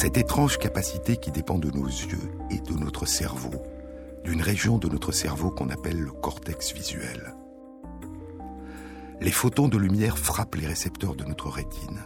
[0.00, 3.64] Cette étrange capacité qui dépend de nos yeux et de notre cerveau,
[4.22, 7.34] d'une région de notre cerveau qu'on appelle le cortex visuel.
[9.20, 11.98] Les photons de lumière frappent les récepteurs de notre rétine,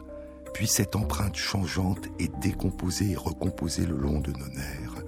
[0.55, 5.05] puis cette empreinte changeante est décomposée et recomposée le long de nos nerfs.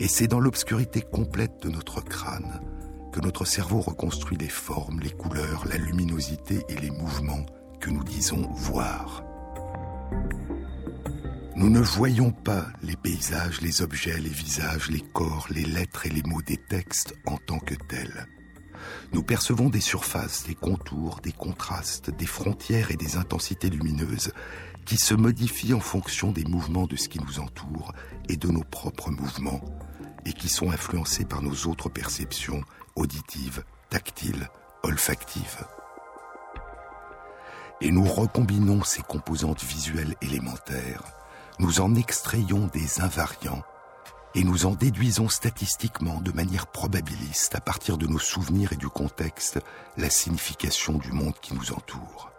[0.00, 2.62] Et c'est dans l'obscurité complète de notre crâne
[3.12, 7.46] que notre cerveau reconstruit les formes, les couleurs, la luminosité et les mouvements
[7.78, 9.22] que nous disons voir.
[11.62, 16.10] Nous ne voyons pas les paysages, les objets, les visages, les corps, les lettres et
[16.10, 18.26] les mots des textes en tant que tels.
[19.12, 24.32] Nous percevons des surfaces, des contours, des contrastes, des frontières et des intensités lumineuses
[24.86, 27.92] qui se modifient en fonction des mouvements de ce qui nous entoure
[28.28, 29.60] et de nos propres mouvements,
[30.26, 32.64] et qui sont influencés par nos autres perceptions
[32.96, 34.48] auditives, tactiles,
[34.82, 35.64] olfactives.
[37.80, 41.21] Et nous recombinons ces composantes visuelles élémentaires,
[41.58, 43.62] nous en extrayons des invariants
[44.34, 48.88] et nous en déduisons statistiquement de manière probabiliste à partir de nos souvenirs et du
[48.88, 49.60] contexte
[49.96, 52.30] la signification du monde qui nous entoure.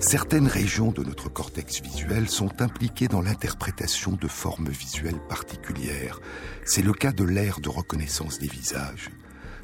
[0.00, 6.20] Certaines régions de notre cortex visuel sont impliquées dans l'interprétation de formes visuelles particulières.
[6.66, 9.08] C'est le cas de l'aire de reconnaissance des visages,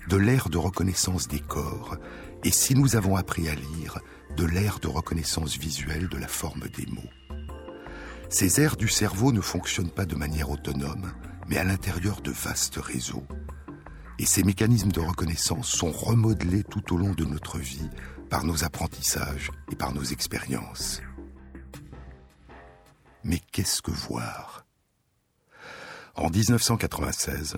[0.09, 1.99] de l'aire de reconnaissance des corps,
[2.45, 3.99] et si nous avons appris à lire,
[4.37, 7.11] de l'aire de reconnaissance visuelle de la forme des mots.
[8.29, 11.13] Ces aires du cerveau ne fonctionnent pas de manière autonome,
[11.49, 13.27] mais à l'intérieur de vastes réseaux.
[14.19, 17.91] Et ces mécanismes de reconnaissance sont remodelés tout au long de notre vie
[18.29, 21.03] par nos apprentissages et par nos expériences.
[23.25, 24.65] Mais qu'est-ce que voir?
[26.15, 27.57] En 1996,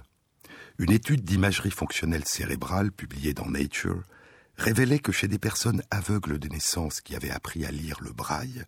[0.79, 4.03] une étude d'imagerie fonctionnelle cérébrale publiée dans Nature
[4.63, 8.65] révélait que chez des personnes aveugles de naissance qui avaient appris à lire le braille,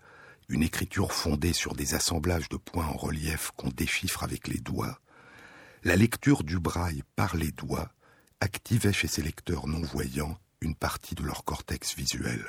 [0.48, 4.98] une écriture fondée sur des assemblages de points en relief qu'on déchiffre avec les doigts,
[5.84, 7.92] la lecture du braille par les doigts
[8.40, 12.44] activait chez ces lecteurs non-voyants une partie de leur cortex visuel.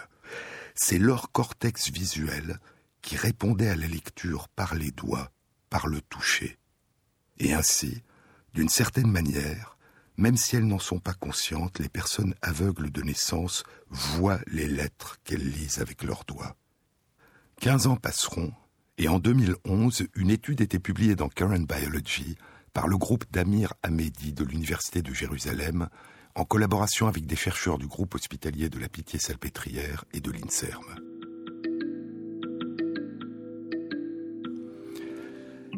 [0.73, 2.59] C'est leur cortex visuel
[3.03, 5.31] qui répondait à la lecture par les doigts,
[5.69, 6.57] par le toucher.
[7.37, 8.01] Et ainsi,
[8.55, 9.74] d'une certaine manière,
[10.17, 15.17] même si elles n'en sont pas conscientes, les personnes aveugles de naissance voient les lettres
[15.23, 16.55] qu'elles lisent avec leurs doigts.
[17.59, 18.53] Quinze ans passeront,
[18.97, 22.37] et en 2011, une étude était publiée dans Current Biology
[22.73, 25.87] par le groupe d'Amir Hamedi de l'Université de Jérusalem
[26.35, 31.14] en collaboration avec des chercheurs du groupe hospitalier de la Pitié-Salpêtrière et de l'INSERM.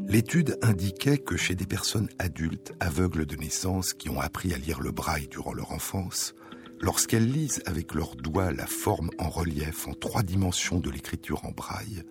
[0.09, 4.79] L'étude indiquait que chez des personnes adultes aveugles de naissance qui ont appris à lire
[4.79, 6.34] le braille durant leur enfance,
[6.79, 11.51] lorsqu'elles lisent avec leurs doigts la forme en relief en trois dimensions de l'écriture en
[11.51, 12.03] braille,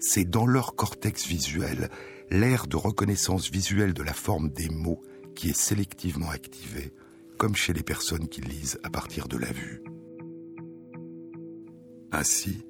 [0.00, 1.90] c'est dans leur cortex visuel
[2.30, 5.02] l'aire de reconnaissance visuelle de la forme des mots
[5.34, 6.94] qui est sélectivement activée
[7.36, 9.82] comme chez les personnes qui lisent à partir de la vue.
[12.10, 12.64] Ainsi,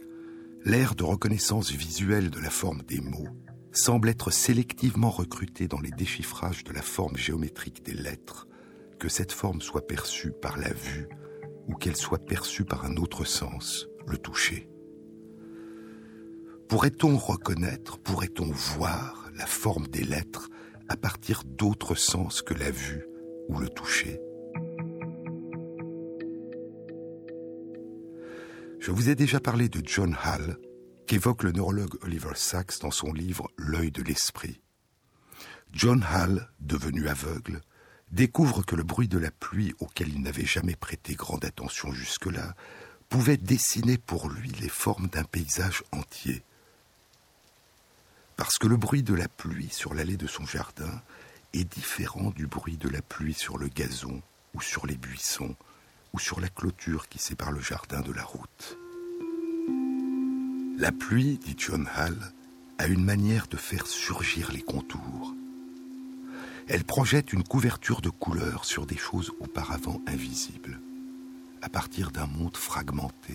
[0.65, 3.29] l'aire de reconnaissance visuelle de la forme des mots
[3.79, 8.49] semble être sélectivement recrutée dans les déchiffrages de la forme géométrique des lettres,
[8.99, 11.09] que cette forme soit perçue par la vue
[11.69, 14.69] ou qu'elle soit perçue par un autre sens, le toucher.
[16.69, 20.51] Pourrait-on reconnaître, pourrait-on voir la forme des lettres
[20.89, 23.07] à partir d'autres sens que la vue
[23.49, 24.21] ou le toucher?
[28.81, 30.59] Je vous ai déjà parlé de John Hall,
[31.09, 34.61] qu'évoque le neurologue Oliver Sacks dans son livre L'œil de l'esprit.
[35.73, 37.63] John Hall, devenu aveugle,
[38.13, 42.55] découvre que le bruit de la pluie auquel il n'avait jamais prêté grande attention jusque-là
[43.09, 46.45] pouvait dessiner pour lui les formes d'un paysage entier.
[48.37, 51.01] Parce que le bruit de la pluie sur l'allée de son jardin
[51.55, 54.21] est différent du bruit de la pluie sur le gazon
[54.53, 55.57] ou sur les buissons
[56.13, 58.79] ou sur la clôture qui sépare le jardin de la route.
[60.81, 62.17] La pluie, dit John Hall,
[62.79, 65.35] a une manière de faire surgir les contours.
[66.69, 70.79] Elle projette une couverture de couleurs sur des choses auparavant invisibles.
[71.63, 73.35] À partir d'un monde fragmenté,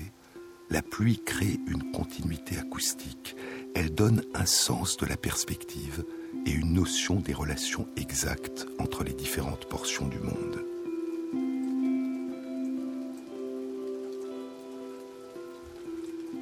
[0.69, 3.35] la pluie crée une continuité acoustique.
[3.75, 6.05] Elle donne un sens de la perspective
[6.45, 10.72] et une notion des relations exactes entre les différentes portions du monde.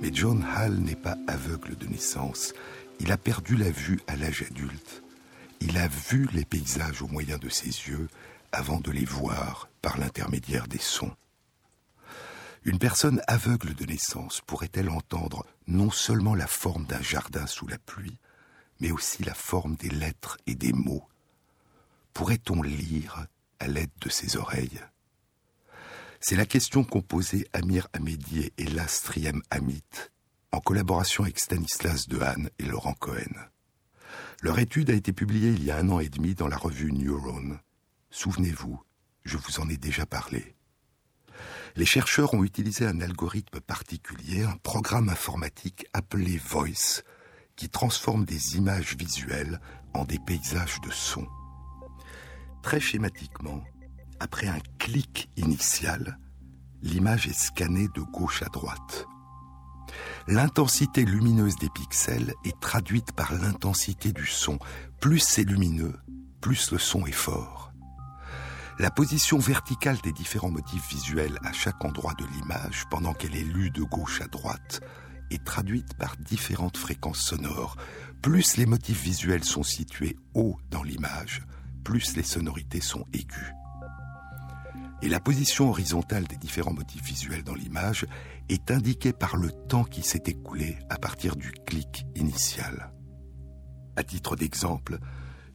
[0.01, 2.53] Mais John Hall n'est pas aveugle de naissance.
[2.99, 5.03] Il a perdu la vue à l'âge adulte.
[5.59, 8.07] Il a vu les paysages au moyen de ses yeux
[8.51, 11.15] avant de les voir par l'intermédiaire des sons.
[12.63, 17.77] Une personne aveugle de naissance pourrait-elle entendre non seulement la forme d'un jardin sous la
[17.77, 18.17] pluie,
[18.79, 21.07] mais aussi la forme des lettres et des mots?
[22.13, 23.27] Pourrait-on lire
[23.59, 24.81] à l'aide de ses oreilles?
[26.21, 30.11] C'est la question qu'ont posée Amir Amédier et Lastriem Amit
[30.51, 33.49] en collaboration avec Stanislas Dehaene et Laurent Cohen.
[34.41, 36.91] Leur étude a été publiée il y a un an et demi dans la revue
[36.91, 37.57] Neuron.
[38.11, 38.79] Souvenez-vous,
[39.23, 40.55] je vous en ai déjà parlé.
[41.75, 47.01] Les chercheurs ont utilisé un algorithme particulier, un programme informatique appelé Voice,
[47.55, 49.59] qui transforme des images visuelles
[49.95, 51.27] en des paysages de son.
[52.61, 53.63] Très schématiquement,
[54.21, 56.19] après un clic initial,
[56.83, 59.07] l'image est scannée de gauche à droite.
[60.27, 64.59] L'intensité lumineuse des pixels est traduite par l'intensité du son.
[64.99, 65.95] Plus c'est lumineux,
[66.39, 67.73] plus le son est fort.
[68.77, 73.43] La position verticale des différents motifs visuels à chaque endroit de l'image, pendant qu'elle est
[73.43, 74.81] lue de gauche à droite,
[75.31, 77.75] est traduite par différentes fréquences sonores.
[78.21, 81.41] Plus les motifs visuels sont situés haut dans l'image,
[81.83, 83.53] plus les sonorités sont aiguës
[85.01, 88.05] et la position horizontale des différents motifs visuels dans l'image
[88.49, 92.91] est indiquée par le temps qui s'est écoulé à partir du clic initial.
[93.95, 94.99] À titre d'exemple,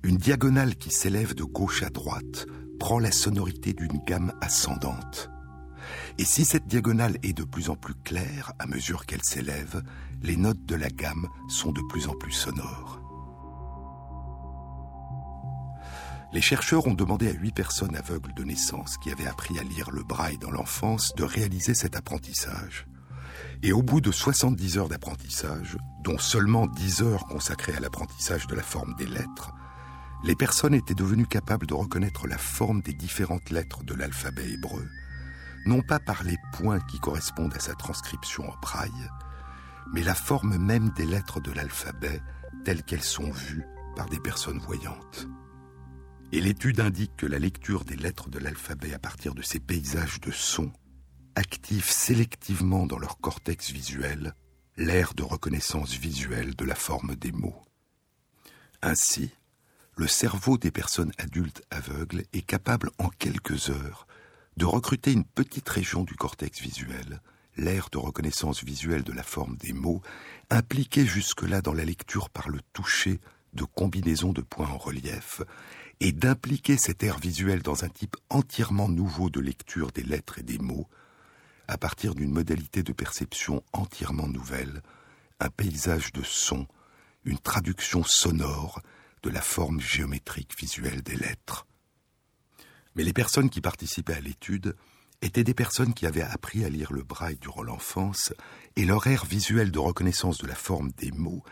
[0.03, 2.47] une diagonale qui s'élève de gauche à droite
[2.79, 5.31] prend la sonorité d'une gamme ascendante.
[6.19, 9.83] Et si cette diagonale est de plus en plus claire à mesure qu'elle s'élève,
[10.23, 13.06] les notes de la gamme sont de plus en plus sonores.
[16.33, 19.91] Les chercheurs ont demandé à huit personnes aveugles de naissance qui avaient appris à lire
[19.91, 22.87] le braille dans l'enfance de réaliser cet apprentissage.
[23.63, 28.55] Et au bout de 70 heures d'apprentissage, dont seulement 10 heures consacrées à l'apprentissage de
[28.55, 29.53] la forme des lettres,
[30.25, 34.87] les personnes étaient devenues capables de reconnaître la forme des différentes lettres de l'alphabet hébreu,
[35.65, 39.11] non pas par les points qui correspondent à sa transcription en braille,
[39.93, 42.21] mais la forme même des lettres de l'alphabet
[42.65, 43.65] telles qu'elles sont vues
[43.95, 45.29] par des personnes voyantes.
[46.33, 50.21] Et l'étude indique que la lecture des lettres de l'alphabet à partir de ces paysages
[50.21, 50.73] de sons
[51.35, 54.35] active sélectivement dans leur cortex visuel
[54.77, 57.63] l'aire de reconnaissance visuelle de la forme des mots.
[58.83, 59.31] Ainsi,
[59.97, 64.07] le cerveau des personnes adultes aveugles est capable en quelques heures
[64.57, 67.21] de recruter une petite région du cortex visuel,
[67.57, 70.03] l'aire de reconnaissance visuelle de la forme des mots,
[70.51, 73.21] impliquée jusque-là dans la lecture par le toucher
[73.55, 75.41] de combinaisons de points en relief,
[76.01, 80.43] et d'impliquer cet air visuel dans un type entièrement nouveau de lecture des lettres et
[80.43, 80.89] des mots,
[81.69, 84.83] à partir d'une modalité de perception entièrement nouvelle,
[85.41, 86.67] un paysage de son,
[87.25, 88.81] une traduction sonore
[89.23, 91.67] de la forme géométrique visuelle des lettres.
[92.95, 94.77] Mais les personnes qui participaient à l'étude
[95.23, 98.33] étaient des personnes qui avaient appris à lire le braille durant l'enfance,
[98.77, 101.43] et leur air visuel de reconnaissance de la forme des mots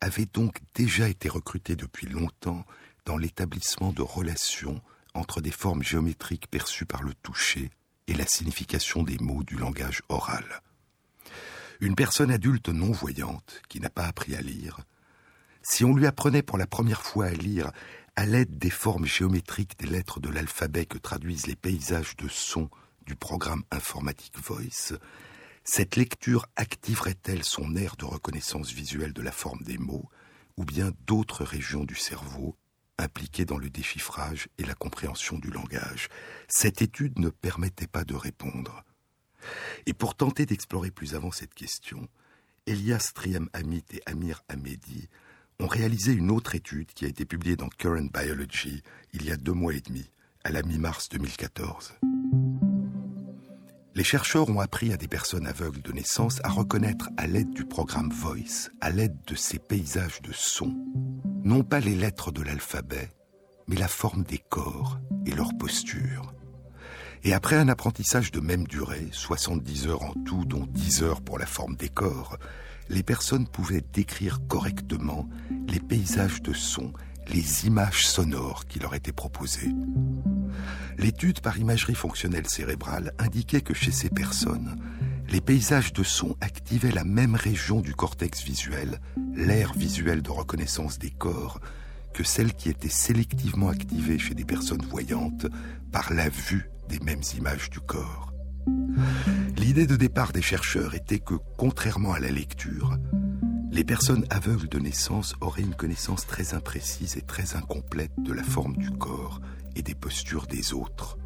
[0.00, 2.64] avait donc déjà été recruté depuis longtemps
[3.04, 4.80] dans l'établissement de relations
[5.14, 7.70] entre des formes géométriques perçues par le toucher
[8.06, 10.62] et la signification des mots du langage oral.
[11.80, 14.80] Une personne adulte non-voyante, qui n'a pas appris à lire,
[15.62, 17.70] si on lui apprenait pour la première fois à lire
[18.16, 22.68] à l'aide des formes géométriques des lettres de l'alphabet que traduisent les paysages de son
[23.06, 24.94] du programme informatique Voice,
[25.64, 30.08] cette lecture activerait-elle son aire de reconnaissance visuelle de la forme des mots,
[30.56, 32.56] ou bien d'autres régions du cerveau
[32.98, 36.08] impliqués dans le déchiffrage et la compréhension du langage.
[36.48, 38.84] Cette étude ne permettait pas de répondre.
[39.86, 42.08] Et pour tenter d'explorer plus avant cette question,
[42.66, 45.08] Elias Triem Amit et Amir Ahmedi
[45.60, 48.82] ont réalisé une autre étude qui a été publiée dans Current Biology
[49.12, 50.10] il y a deux mois et demi,
[50.44, 51.94] à la mi-mars 2014.
[53.96, 57.64] Les chercheurs ont appris à des personnes aveugles de naissance à reconnaître à l'aide du
[57.64, 60.74] programme Voice, à l'aide de ces paysages de sons,
[61.44, 63.08] non pas les lettres de l'alphabet,
[63.68, 66.34] mais la forme des corps et leur posture.
[67.22, 71.38] Et après un apprentissage de même durée, 70 heures en tout, dont 10 heures pour
[71.38, 72.36] la forme des corps,
[72.88, 75.28] les personnes pouvaient décrire correctement
[75.68, 76.92] les paysages de sons,
[77.28, 79.72] les images sonores qui leur étaient proposées.
[80.98, 84.76] L'étude par imagerie fonctionnelle cérébrale indiquait que chez ces personnes,
[85.28, 89.00] les paysages de son activaient la même région du cortex visuel,
[89.34, 91.60] l'aire visuelle de reconnaissance des corps,
[92.12, 95.46] que celle qui était sélectivement activée chez des personnes voyantes
[95.90, 98.32] par la vue des mêmes images du corps.
[99.56, 102.96] L'idée de départ des chercheurs était que, contrairement à la lecture,
[103.74, 108.44] les personnes aveugles de naissance auraient une connaissance très imprécise et très incomplète de la
[108.44, 109.40] forme du corps
[109.74, 111.18] et des postures des autres.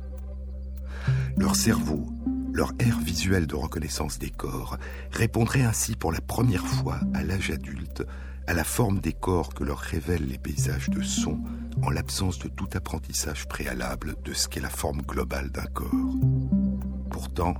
[1.37, 2.07] Leur cerveau,
[2.55, 4.79] leur aire visuelle de reconnaissance des corps,
[5.13, 8.03] répondrait ainsi pour la première fois à l'âge adulte
[8.47, 11.39] à la forme des corps que leur révèlent les paysages de son
[11.83, 16.17] en l'absence de tout apprentissage préalable de ce qu'est la forme globale d'un corps.
[17.11, 17.57] Pourtant,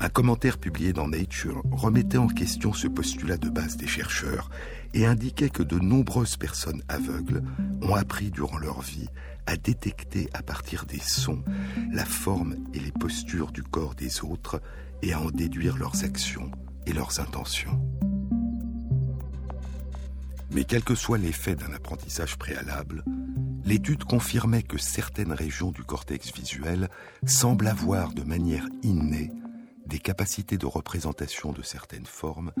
[0.00, 4.50] un commentaire publié dans Nature remettait en question ce postulat de base des chercheurs
[4.92, 7.42] et indiquait que de nombreuses personnes aveugles
[7.82, 9.08] ont appris durant leur vie
[9.46, 11.42] à détecter à partir des sons
[11.92, 14.60] la forme et les postures du corps des autres
[15.02, 16.50] et à en déduire leurs actions
[16.86, 17.80] et leurs intentions.
[20.50, 23.04] Mais quel que soit l'effet d'un apprentissage préalable,
[23.64, 26.88] l'étude confirmait que certaines régions du cortex visuel
[27.26, 29.30] semblent avoir de manière innée
[29.86, 32.52] des capacités de représentation de certaines formes,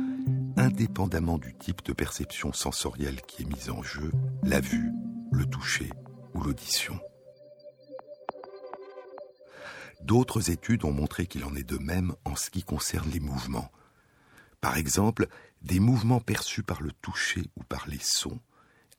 [0.56, 4.10] indépendamment du type de perception sensorielle qui est mise en jeu,
[4.42, 4.92] la vue,
[5.32, 5.90] le toucher
[6.34, 6.98] ou l'audition.
[10.02, 13.70] D'autres études ont montré qu'il en est de même en ce qui concerne les mouvements.
[14.60, 15.28] Par exemple,
[15.62, 18.40] des mouvements perçus par le toucher ou par les sons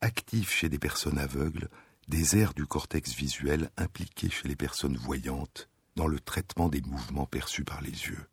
[0.02, 1.70] activent chez des personnes aveugles
[2.08, 7.26] des aires du cortex visuel impliquées chez les personnes voyantes dans le traitement des mouvements
[7.26, 8.28] perçus par les yeux.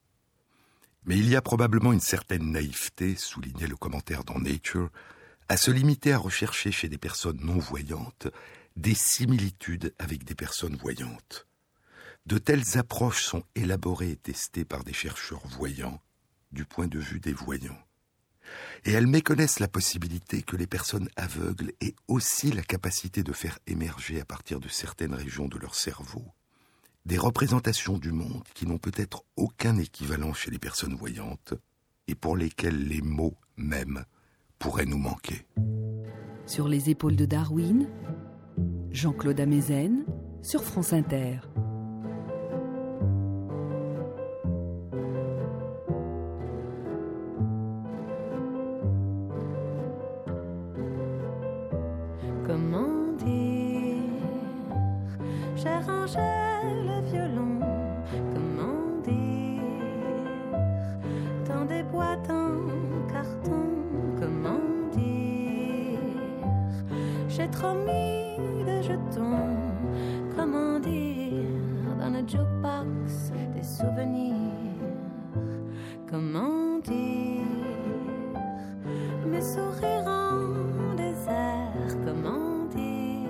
[1.05, 4.91] Mais il y a probablement une certaine naïveté, soulignait le commentaire dans Nature,
[5.49, 8.29] à se limiter à rechercher chez des personnes non voyantes
[8.77, 11.47] des similitudes avec des personnes voyantes.
[12.25, 16.01] De telles approches sont élaborées et testées par des chercheurs voyants
[16.53, 17.79] du point de vue des voyants.
[18.85, 23.59] Et elles méconnaissent la possibilité que les personnes aveugles aient aussi la capacité de faire
[23.67, 26.25] émerger à partir de certaines régions de leur cerveau
[27.05, 31.55] des représentations du monde qui n'ont peut-être aucun équivalent chez les personnes voyantes
[32.09, 34.05] et pour lesquelles les mots même
[34.59, 35.47] pourraient nous manquer.
[36.47, 37.89] Sur les épaules de Darwin,
[38.91, 40.05] Jean-Claude Amezen
[40.43, 41.39] sur France Inter.
[67.63, 69.57] notre ami de jetons
[70.37, 71.47] commandés
[71.99, 74.35] dans notre jukebox des souvenirs.
[76.11, 77.47] Comment dire?
[79.27, 81.97] Mes sourires en désert?
[82.05, 83.29] Comment dire?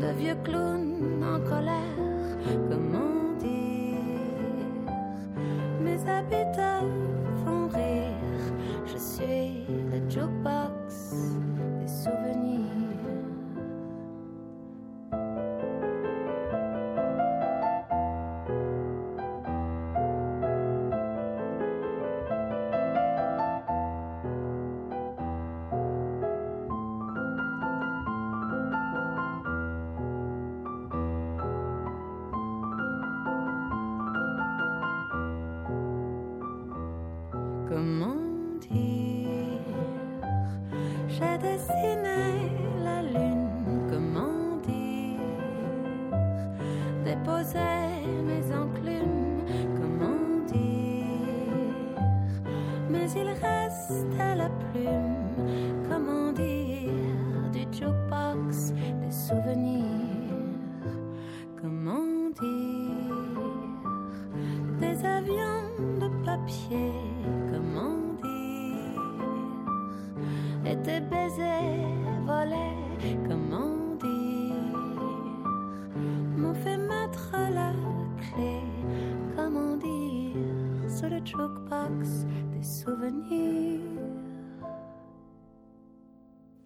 [0.00, 0.81] De vieux clowns?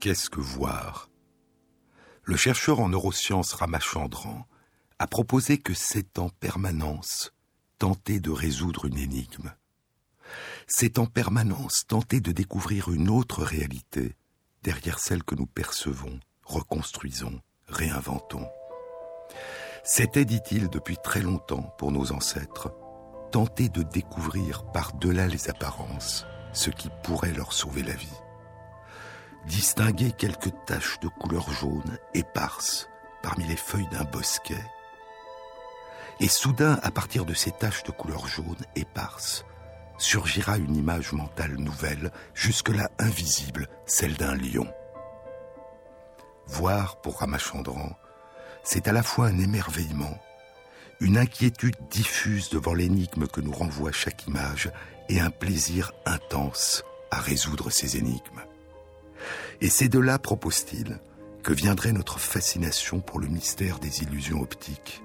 [0.06, 1.10] Qu'est-ce que voir?
[2.22, 4.46] Le chercheur en neurosciences Ramachandran
[5.00, 7.32] a proposé que c'est en permanence
[7.80, 9.52] tenter de résoudre une énigme.
[10.68, 14.14] C'est en permanence tenter de découvrir une autre réalité
[14.62, 18.46] derrière celle que nous percevons, reconstruisons, réinventons.
[19.82, 22.72] C'était, dit-il, depuis très longtemps pour nos ancêtres,
[23.32, 28.20] tenter de découvrir par-delà les apparences ce qui pourrait leur sauver la vie.
[29.46, 32.88] Distinguer quelques taches de couleur jaune éparses
[33.22, 34.64] parmi les feuilles d'un bosquet.
[36.18, 39.44] Et soudain, à partir de ces taches de couleur jaune éparses,
[39.98, 44.66] surgira une image mentale nouvelle, jusque-là invisible, celle d'un lion.
[46.46, 47.96] Voir, pour Ramachandran,
[48.64, 50.18] c'est à la fois un émerveillement,
[50.98, 54.72] une inquiétude diffuse devant l'énigme que nous renvoie chaque image
[55.08, 58.45] et un plaisir intense à résoudre ces énigmes.
[59.61, 60.99] Et c'est de là, propose-t-il,
[61.42, 65.02] que viendrait notre fascination pour le mystère des illusions optiques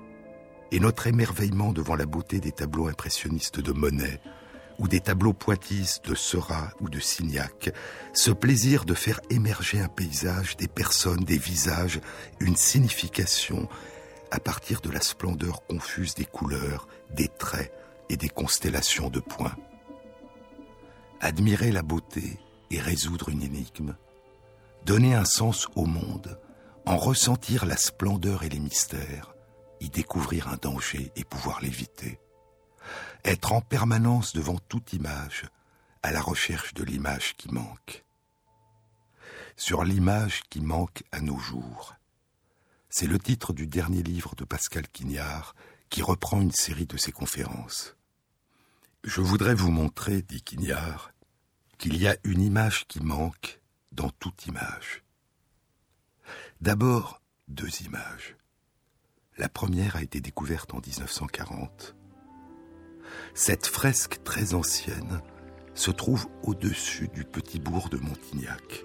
[0.71, 4.19] et notre émerveillement devant la beauté des tableaux impressionnistes de Monet
[4.79, 7.71] ou des tableaux pointistes de Seurat ou de Signac,
[8.13, 11.99] ce plaisir de faire émerger un paysage, des personnes, des visages,
[12.39, 13.69] une signification
[14.31, 17.71] à partir de la splendeur confuse des couleurs, des traits
[18.09, 19.55] et des constellations de points.
[21.19, 22.39] Admirer la beauté
[22.71, 23.95] et résoudre une énigme,
[24.85, 26.39] donner un sens au monde,
[26.85, 29.35] en ressentir la splendeur et les mystères,
[29.79, 32.19] y découvrir un danger et pouvoir l'éviter.
[33.23, 35.45] Être en permanence devant toute image,
[36.03, 38.03] à la recherche de l'image qui manque.
[39.55, 41.95] Sur l'image qui manque à nos jours.
[42.89, 45.55] C'est le titre du dernier livre de Pascal Quignard
[45.89, 47.95] qui reprend une série de ses conférences.
[49.03, 51.11] Je voudrais vous montrer, dit Quignard,
[51.77, 53.60] qu'il y a une image qui manque
[53.91, 55.03] dans toute image.
[56.61, 58.35] D'abord, deux images.
[59.37, 61.95] La première a été découverte en 1940.
[63.33, 65.21] Cette fresque très ancienne
[65.73, 68.83] se trouve au-dessus du petit bourg de Montignac.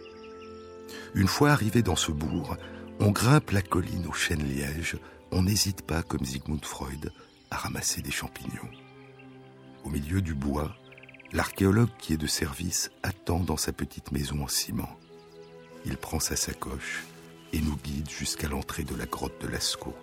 [1.15, 2.57] Une fois arrivé dans ce bourg,
[3.01, 4.97] on grimpe la colline au chêne-liège,
[5.31, 7.13] on n'hésite pas, comme Sigmund Freud,
[7.51, 8.71] à ramasser des champignons.
[9.85, 10.77] Au milieu du bois,
[11.33, 14.99] L'archéologue qui est de service attend dans sa petite maison en ciment.
[15.85, 17.05] Il prend sa sacoche
[17.53, 19.97] et nous guide jusqu'à l'entrée de la grotte de Lascaux.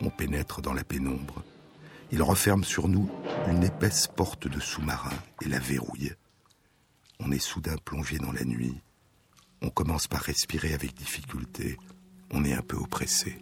[0.00, 1.42] On pénètre dans la pénombre.
[2.12, 3.10] Il referme sur nous
[3.48, 6.12] une épaisse porte de sous-marin et la verrouille.
[7.20, 8.80] On est soudain plongé dans la nuit.
[9.60, 11.78] On commence par respirer avec difficulté.
[12.30, 13.38] On est un peu oppressé.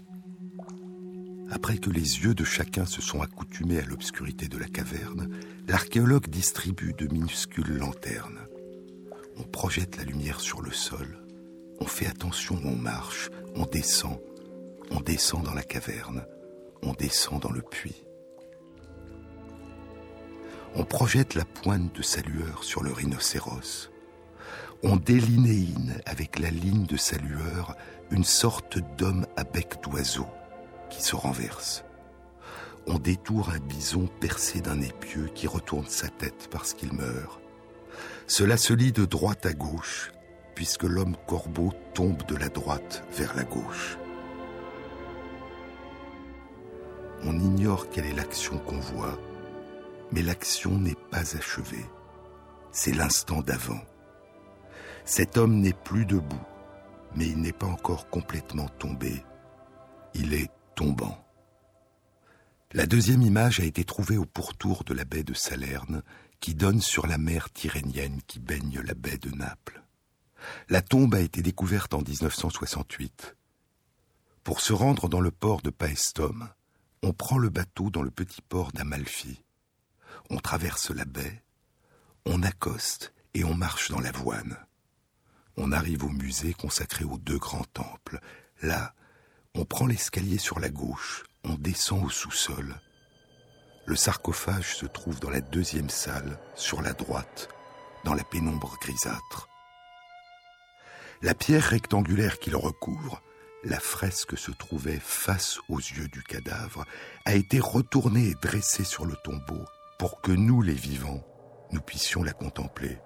[1.51, 5.31] Après que les yeux de chacun se sont accoutumés à l'obscurité de la caverne,
[5.69, 8.41] l'archéologue distribue de minuscules lanternes.
[9.37, 11.23] On projette la lumière sur le sol,
[11.81, 14.19] on fait attention on marche, on descend,
[14.91, 16.27] on descend dans la caverne,
[16.83, 18.05] on descend dans le puits.
[20.75, 23.91] On projette la pointe de sa lueur sur le rhinocéros.
[24.83, 27.77] On délinéine avec la ligne de sa lueur
[28.11, 30.27] une sorte d'homme à bec d'oiseau
[30.91, 31.85] qui se renverse.
[32.87, 37.41] On détourne un bison percé d'un épieu qui retourne sa tête parce qu'il meurt.
[38.27, 40.13] Cela se lit de droite à gauche,
[40.55, 43.99] puisque l'homme corbeau tombe de la droite vers la gauche.
[47.25, 49.19] On ignore quelle est l'action qu'on voit,
[50.13, 51.87] mais l'action n'est pas achevée.
[52.71, 53.81] C'est l'instant d'avant.
[55.05, 56.47] Cet homme n'est plus debout,
[57.15, 59.25] mais il n'est pas encore complètement tombé.
[60.15, 61.19] Il est tombant.
[62.73, 66.03] La deuxième image a été trouvée au pourtour de la baie de Salerne,
[66.39, 69.83] qui donne sur la mer Tyrrhénienne qui baigne la baie de Naples.
[70.69, 73.37] La tombe a été découverte en 1968.
[74.45, 76.49] Pour se rendre dans le port de Paestum,
[77.03, 79.43] on prend le bateau dans le petit port d'Amalfi.
[80.29, 81.43] On traverse la baie,
[82.27, 84.59] on accoste et on marche dans l'avoine.
[85.57, 88.21] On arrive au musée consacré aux deux grands temples.
[88.61, 88.95] Là,
[89.57, 92.81] on prend l'escalier sur la gauche, on descend au sous-sol.
[93.87, 97.49] Le sarcophage se trouve dans la deuxième salle, sur la droite,
[98.05, 99.49] dans la pénombre grisâtre.
[101.23, 103.23] La pierre rectangulaire qui le recouvre,
[103.65, 106.85] la fresque se trouvait face aux yeux du cadavre,
[107.25, 109.65] a été retournée et dressée sur le tombeau
[109.99, 111.25] pour que nous, les vivants,
[111.73, 112.99] nous puissions la contempler.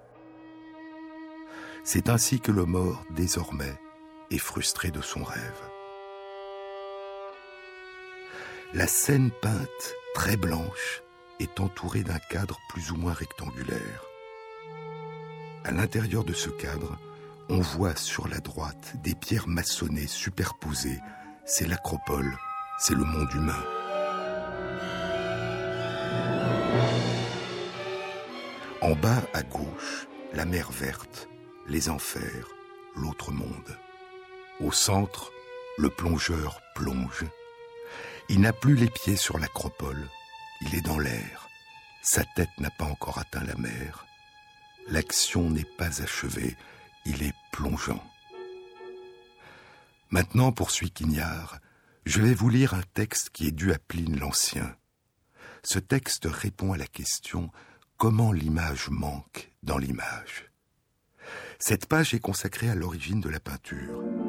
[1.83, 3.79] C'est ainsi que le mort, désormais,
[4.29, 5.70] est frustré de son rêve.
[8.73, 11.03] La scène peinte, très blanche,
[11.41, 14.05] est entourée d'un cadre plus ou moins rectangulaire.
[15.65, 16.97] À l'intérieur de ce cadre,
[17.49, 20.99] on voit sur la droite des pierres maçonnées superposées.
[21.43, 22.37] C'est l'acropole,
[22.79, 23.61] c'est le monde humain.
[28.81, 31.27] En bas à gauche, la mer verte,
[31.67, 32.47] les enfers,
[32.95, 33.77] l'autre monde.
[34.61, 35.33] Au centre,
[35.77, 37.25] le plongeur plonge
[38.33, 40.07] Il n'a plus les pieds sur l'acropole,
[40.61, 41.49] il est dans l'air.
[42.01, 44.05] Sa tête n'a pas encore atteint la mer.
[44.87, 46.55] L'action n'est pas achevée,
[47.03, 48.01] il est plongeant.
[50.11, 51.59] Maintenant, poursuit Quignard,
[52.05, 54.77] je vais vous lire un texte qui est dû à Pline l'Ancien.
[55.61, 57.51] Ce texte répond à la question
[57.97, 60.49] comment l'image manque dans l'image.
[61.59, 64.20] Cette page est consacrée à l'origine de la peinture.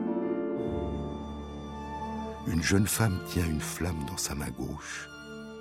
[2.48, 5.08] Une jeune femme tient une flamme dans sa main gauche.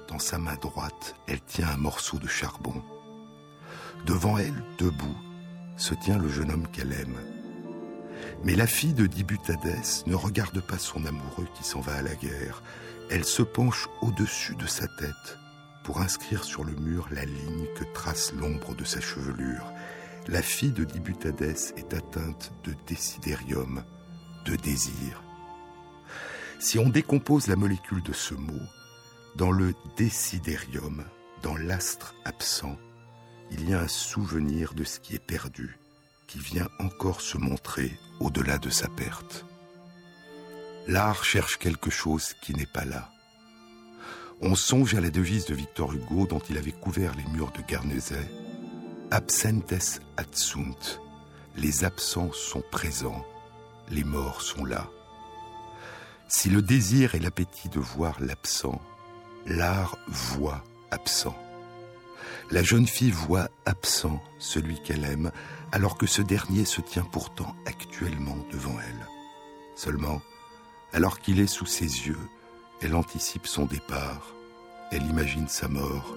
[0.08, 2.82] Dans sa main droite, elle tient un morceau de charbon.
[4.06, 5.18] Devant elle, debout,
[5.78, 7.20] se tient le jeune homme qu'elle aime.
[8.44, 12.16] Mais la fille de Dibutadès ne regarde pas son amoureux qui s'en va à la
[12.16, 12.64] guerre.
[13.12, 15.38] Elle se penche au-dessus de sa tête
[15.84, 19.72] pour inscrire sur le mur la ligne que trace l'ombre de sa chevelure.
[20.28, 23.84] La fille de Dibutadès est atteinte de décidérium,
[24.46, 25.22] de désir.
[26.62, 28.62] Si on décompose la molécule de ce mot,
[29.36, 31.04] dans le décidérium,
[31.42, 32.78] dans l'astre absent,
[33.50, 35.80] il y a un souvenir de ce qui est perdu,
[36.28, 39.44] qui vient encore se montrer au-delà de sa perte.
[40.88, 43.10] L'art cherche quelque chose qui n'est pas là.
[44.40, 47.64] On songe à la devise de Victor Hugo dont il avait couvert les murs de
[47.64, 48.30] Guernesey.
[49.10, 51.00] Absentes adsunt.
[51.56, 53.26] Les absents sont présents,
[53.90, 54.88] les morts sont là.
[56.34, 58.82] Si le désir et l'appétit de voir l'absent
[59.46, 61.36] l'art voit absent.
[62.52, 65.32] La jeune fille voit absent celui qu'elle aime,
[65.74, 69.08] alors que ce dernier se tient pourtant actuellement devant elle.
[69.76, 70.22] Seulement,
[70.94, 72.30] alors qu'il est sous ses yeux,
[72.82, 74.34] elle anticipe son départ,
[74.94, 76.16] elle imagine sa mort.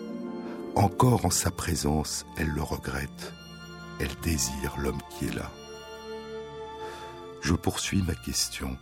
[0.76, 3.32] Encore en sa présence, elle le regrette,
[3.98, 5.50] elle désire l'homme qui est là.
[7.40, 8.78] Je poursuis ma question.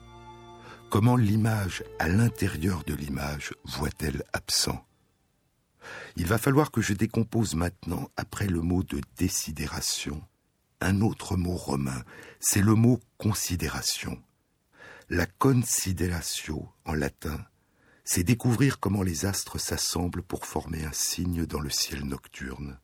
[0.92, 4.85] Comment l'image à l'intérieur de l'image voit-elle absent?
[6.16, 10.22] Il va falloir que je décompose maintenant, après le mot de désidération,
[10.83, 12.05] un autre mot romain,
[12.40, 14.22] c'est le mot considération.
[15.09, 17.42] La consideratio en latin,
[18.05, 22.78] c'est découvrir comment les astres s'assemblent pour former un signe dans le ciel nocturne,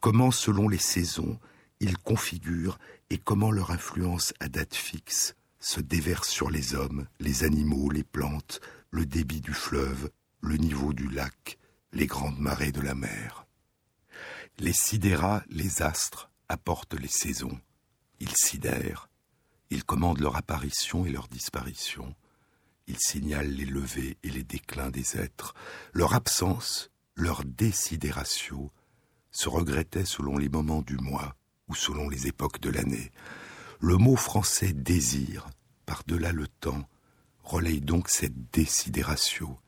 [0.00, 1.38] comment selon les saisons
[1.78, 7.44] ils configurent et comment leur influence à date fixe se déverse sur les hommes, les
[7.44, 11.58] animaux, les plantes, le débit du fleuve, le niveau du lac,
[11.92, 13.46] les grandes marées de la mer.
[14.58, 17.60] Les sidérats, les astres, apportent les saisons.
[18.18, 19.08] Ils sidèrent,
[19.70, 22.14] ils commandent leur apparition et leur disparition.
[22.86, 25.54] Ils signalent les levées et les déclins des êtres.
[25.92, 28.72] Leur absence, leur désidératio,
[29.30, 31.36] se regrettait selon les moments du mois
[31.68, 33.12] ou selon les époques de l'année.
[33.82, 35.48] Le mot français désir,
[35.86, 36.86] par-delà le temps,
[37.42, 39.58] relaye donc cette désidératio,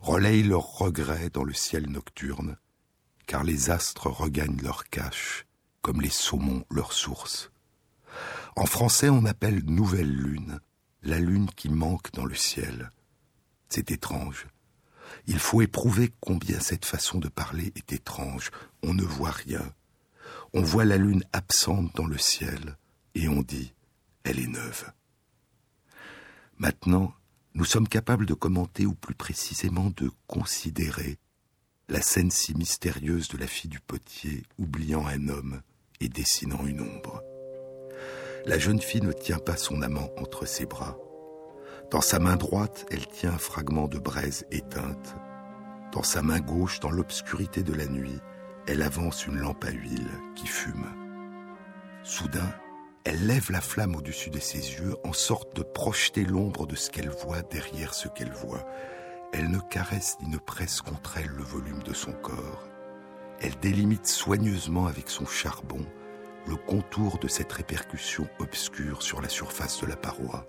[0.00, 2.56] relaye leur regret dans le ciel nocturne,
[3.28, 5.46] car les astres regagnent leur cache,
[5.80, 7.52] comme les saumons leur source.
[8.56, 10.58] En français, on appelle nouvelle lune
[11.04, 12.90] la lune qui manque dans le ciel.
[13.68, 14.48] C'est étrange.
[15.28, 18.50] Il faut éprouver combien cette façon de parler est étrange.
[18.82, 19.72] On ne voit rien.
[20.52, 22.76] On voit la lune absente dans le ciel
[23.16, 23.72] et on dit
[24.24, 24.92] elle est neuve.
[26.58, 27.12] Maintenant,
[27.54, 31.18] nous sommes capables de commenter ou plus précisément de considérer
[31.88, 35.62] la scène si mystérieuse de la fille du potier oubliant un homme
[36.00, 37.22] et dessinant une ombre.
[38.44, 40.98] La jeune fille ne tient pas son amant entre ses bras.
[41.90, 45.16] Dans sa main droite, elle tient un fragment de braise éteinte.
[45.92, 48.20] Dans sa main gauche, dans l'obscurité de la nuit,
[48.66, 50.86] elle avance une lampe à huile qui fume.
[52.02, 52.52] Soudain,
[53.06, 56.90] elle lève la flamme au-dessus de ses yeux en sorte de projeter l'ombre de ce
[56.90, 58.66] qu'elle voit derrière ce qu'elle voit.
[59.32, 62.66] Elle ne caresse ni ne presse contre elle le volume de son corps.
[63.40, 65.86] Elle délimite soigneusement avec son charbon
[66.48, 70.44] le contour de cette répercussion obscure sur la surface de la paroi.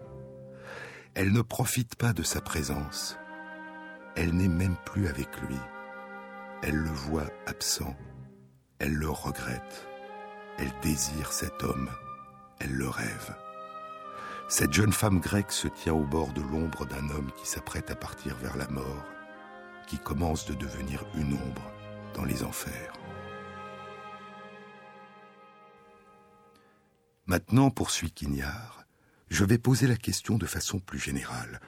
[1.13, 3.19] Elle ne profite pas de sa présence.
[4.15, 5.57] Elle n'est même plus avec lui.
[6.63, 7.95] Elle le voit absent.
[8.79, 9.87] Elle le regrette.
[10.57, 11.91] Elle désire cet homme
[12.59, 13.35] elle le rêve.
[14.49, 17.95] Cette jeune femme grecque se tient au bord de l'ombre d'un homme qui s'apprête à
[17.95, 19.05] partir vers la mort,
[19.87, 21.71] qui commence de devenir une ombre
[22.13, 22.93] dans les enfers.
[27.25, 28.85] Maintenant, poursuit Quignard,
[29.29, 31.59] je vais poser la question de façon plus générale.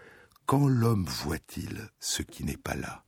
[0.45, 3.03] Quand l'homme voit-il ce qui n'est pas là?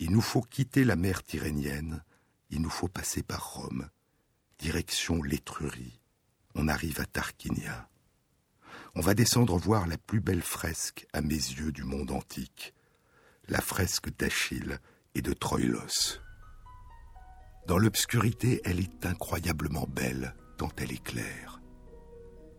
[0.00, 2.02] Il nous faut quitter la mer Tyrénienne,
[2.50, 3.88] il nous faut passer par Rome,
[4.58, 6.00] direction l'Étrurie,
[6.56, 7.88] on arrive à Tarquinia.
[8.94, 12.74] On va descendre voir la plus belle fresque à mes yeux du monde antique,
[13.48, 14.78] la fresque d'Achille
[15.14, 16.20] et de Troilos.
[17.66, 21.60] Dans l'obscurité, elle est incroyablement belle, tant elle est claire.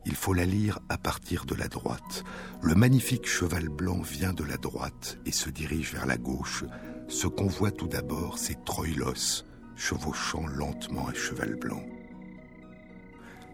[0.05, 2.23] Il faut la lire à partir de la droite.
[2.61, 6.63] Le magnifique cheval blanc vient de la droite et se dirige vers la gauche.
[7.09, 9.43] Ce qu'on voit tout d'abord, c'est Troilos
[9.75, 11.83] chevauchant lentement un cheval blanc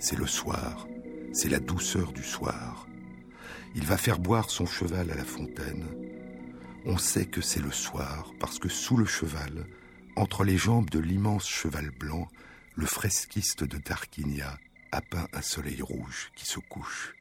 [0.04, 0.86] c'est le soir,
[1.32, 2.90] c'est la douceur du soir.
[3.74, 5.88] Il va faire boire son cheval à la fontaine.
[6.86, 9.66] On sait que c'est le soir parce que sous le cheval,
[10.18, 12.28] entre les jambes de l'immense cheval blanc,
[12.76, 14.60] le fresquiste de Tarquinia
[14.92, 17.16] a peint un soleil rouge qui se couche.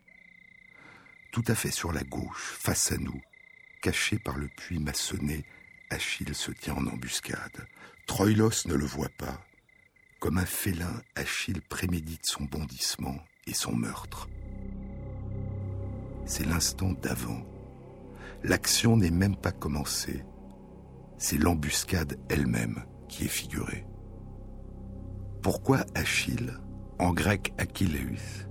[1.30, 3.22] Tout à fait sur la gauche, face à nous,
[3.80, 5.44] caché par le puits maçonné,
[5.90, 7.68] Achille se tient en embuscade.
[8.06, 9.40] Troilos ne le voit pas,
[10.22, 13.16] comme un félin, Achille prémédite son bondissement
[13.48, 14.28] et son meurtre.
[16.26, 17.42] C'est l'instant d'avant.
[18.44, 20.24] L'action n'est même pas commencée.
[21.18, 23.84] C'est l'embuscade elle-même qui est figurée.
[25.42, 26.56] Pourquoi Achille,
[27.00, 28.46] en grec Achilleus,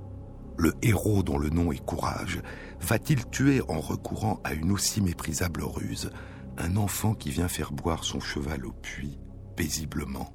[0.57, 2.41] le héros dont le nom est courage,
[2.81, 6.11] va-t-il tuer en recourant à une aussi méprisable ruse
[6.57, 9.19] un enfant qui vient faire boire son cheval au puits
[9.55, 10.33] paisiblement?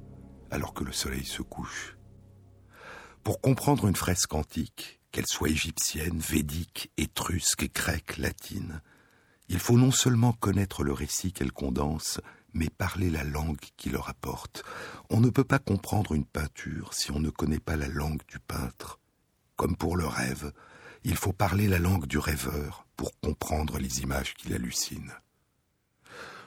[0.51, 1.97] alors que le soleil se couche.
[3.23, 8.81] Pour comprendre une fresque antique, qu'elle soit égyptienne, védique, étrusque, grecque, latine,
[9.49, 12.19] il faut non seulement connaître le récit qu'elle condense,
[12.53, 14.63] mais parler la langue qui le rapporte.
[15.09, 18.39] On ne peut pas comprendre une peinture si on ne connaît pas la langue du
[18.39, 18.99] peintre.
[19.55, 20.51] Comme pour le rêve,
[21.03, 25.13] il faut parler la langue du rêveur pour comprendre les images qu'il hallucine.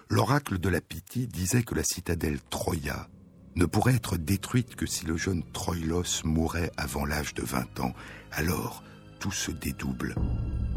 [0.08, 3.08] L'oracle de la Pythie disait que la citadelle Troya
[3.56, 7.94] ne pourrait être détruite que si le jeune Troilos mourait avant l'âge de 20 ans.
[8.32, 8.82] Alors,
[9.18, 10.14] tout se dédouble,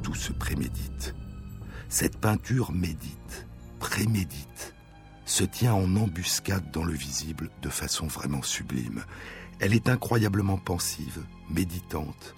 [0.01, 1.15] tout se prémédite.
[1.89, 3.47] Cette peinture médite,
[3.79, 4.73] prémédite,
[5.25, 9.05] se tient en embuscade dans le visible de façon vraiment sublime.
[9.59, 12.35] Elle est incroyablement pensive, méditante,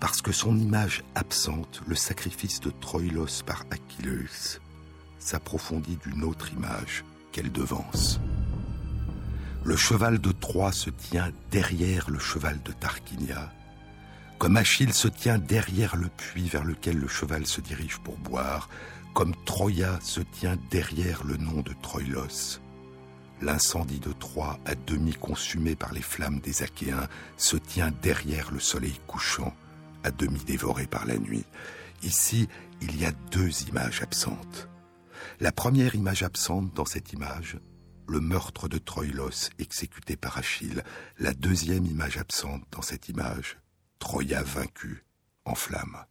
[0.00, 4.60] parce que son image absente, le sacrifice de Troilos par Achilleus,
[5.18, 8.20] s'approfondit d'une autre image qu'elle devance.
[9.68, 13.52] Le cheval de Troie se tient derrière le cheval de Tarquinia,
[14.38, 18.70] comme Achille se tient derrière le puits vers lequel le cheval se dirige pour boire,
[19.12, 22.62] comme Troya se tient derrière le nom de Troilos.
[23.42, 28.60] L'incendie de Troie, à demi consumé par les flammes des Achéens, se tient derrière le
[28.60, 29.54] soleil couchant,
[30.02, 31.44] à demi dévoré par la nuit.
[32.02, 32.48] Ici,
[32.80, 34.66] il y a deux images absentes.
[35.40, 37.58] La première image absente dans cette image,
[38.08, 40.82] le meurtre de Troilos exécuté par Achille,
[41.18, 43.58] la deuxième image absente dans cette image,
[43.98, 45.04] Troya vaincu
[45.44, 46.04] en flammes.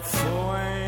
[0.00, 0.81] your.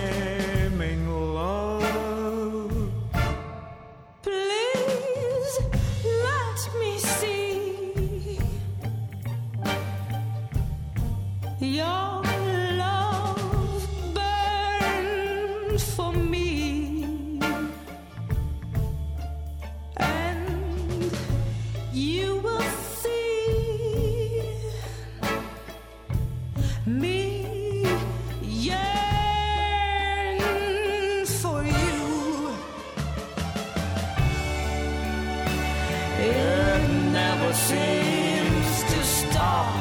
[36.26, 39.74] It never seems to stop.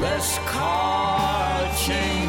[0.00, 2.27] Let's call change.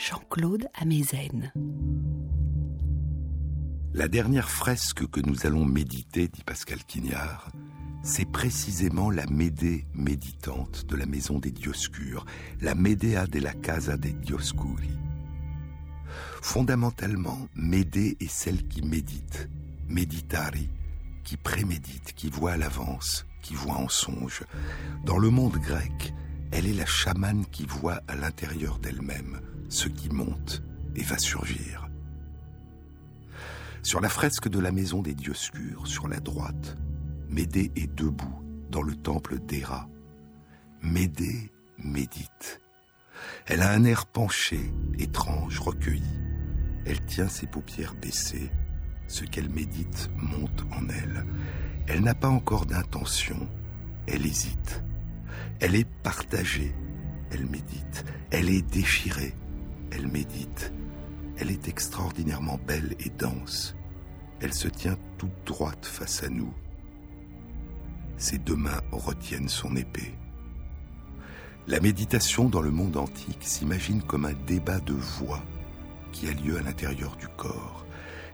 [0.00, 1.52] Jean-Claude Amezen.
[3.92, 7.50] La dernière fresque que nous allons méditer, dit Pascal Quignard,
[8.02, 12.24] c'est précisément la Médée méditante de la maison des Dioscures,
[12.62, 14.88] la Medea della Casa dei Dioscuri.
[16.40, 19.50] Fondamentalement, Médée est celle qui médite,
[19.86, 20.70] méditari,
[21.24, 24.44] qui prémédite, qui voit à l'avance, qui voit en songe.
[25.04, 26.14] Dans le monde grec,
[26.52, 30.62] elle est la chamane qui voit à l'intérieur d'elle-même ce qui monte
[30.94, 31.88] et va surgir.
[33.82, 36.76] Sur la fresque de la maison des Dioscures, sur la droite,
[37.30, 39.88] Médée est debout dans le temple d'Héra.
[40.82, 42.60] Médée médite.
[43.46, 44.58] Elle a un air penché,
[44.98, 46.20] étrange, recueilli.
[46.84, 48.50] Elle tient ses paupières baissées.
[49.06, 51.24] Ce qu'elle médite monte en elle.
[51.86, 53.48] Elle n'a pas encore d'intention.
[54.06, 54.82] Elle hésite.
[55.60, 56.74] Elle est partagée.
[57.30, 58.04] Elle médite.
[58.30, 59.34] Elle est déchirée.
[59.90, 60.72] Elle médite.
[61.36, 63.74] Elle est extraordinairement belle et dense.
[64.40, 66.52] Elle se tient toute droite face à nous.
[68.16, 70.14] Ses deux mains retiennent son épée.
[71.66, 75.42] La méditation dans le monde antique s'imagine comme un débat de voix
[76.12, 77.86] qui a lieu à l'intérieur du corps.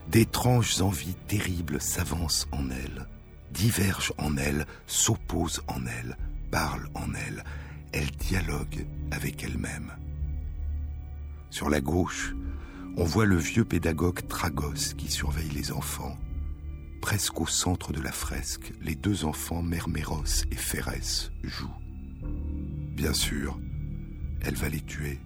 [0.09, 3.07] D'étranges envies terribles s'avancent en elle,
[3.51, 6.17] divergent en elle, s'opposent en elle,
[6.49, 7.43] parlent en elle.
[7.91, 9.91] Elle dialogue avec elle-même.
[11.49, 12.35] Sur la gauche,
[12.97, 16.17] on voit le vieux pédagogue Tragos qui surveille les enfants.
[17.01, 21.81] Presque au centre de la fresque, les deux enfants, Merméros et Férès, jouent.
[22.95, 23.59] Bien sûr,
[24.41, 25.19] elle va les tuer,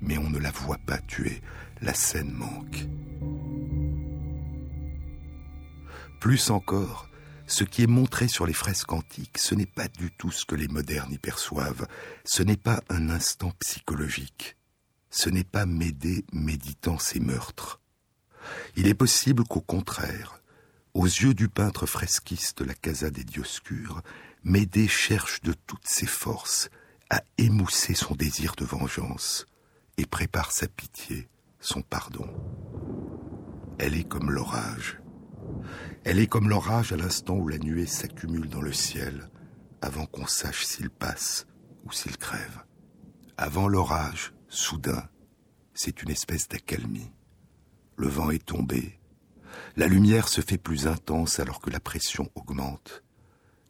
[0.00, 1.42] mais on ne la voit pas tuer.
[1.82, 2.86] La scène manque.
[6.20, 7.08] Plus encore,
[7.46, 10.56] ce qui est montré sur les fresques antiques, ce n'est pas du tout ce que
[10.56, 11.86] les modernes y perçoivent.
[12.24, 14.56] Ce n'est pas un instant psychologique
[15.10, 17.80] ce n'est pas Médée méditant ses meurtres.
[18.76, 20.40] Il est possible qu'au contraire,
[20.94, 24.02] aux yeux du peintre fresquiste de la Casa des Dioscures,
[24.44, 26.70] Médée cherche de toutes ses forces
[27.10, 29.46] à émousser son désir de vengeance
[29.98, 31.28] et prépare sa pitié,
[31.60, 32.28] son pardon.
[33.78, 35.00] Elle est comme l'orage.
[36.04, 39.28] Elle est comme l'orage à l'instant où la nuée s'accumule dans le ciel,
[39.82, 41.46] avant qu'on sache s'il passe
[41.84, 42.62] ou s'il crève.
[43.36, 45.08] Avant l'orage, Soudain,
[45.74, 47.10] c'est une espèce d'accalmie.
[47.96, 48.98] Le vent est tombé.
[49.76, 53.02] La lumière se fait plus intense alors que la pression augmente.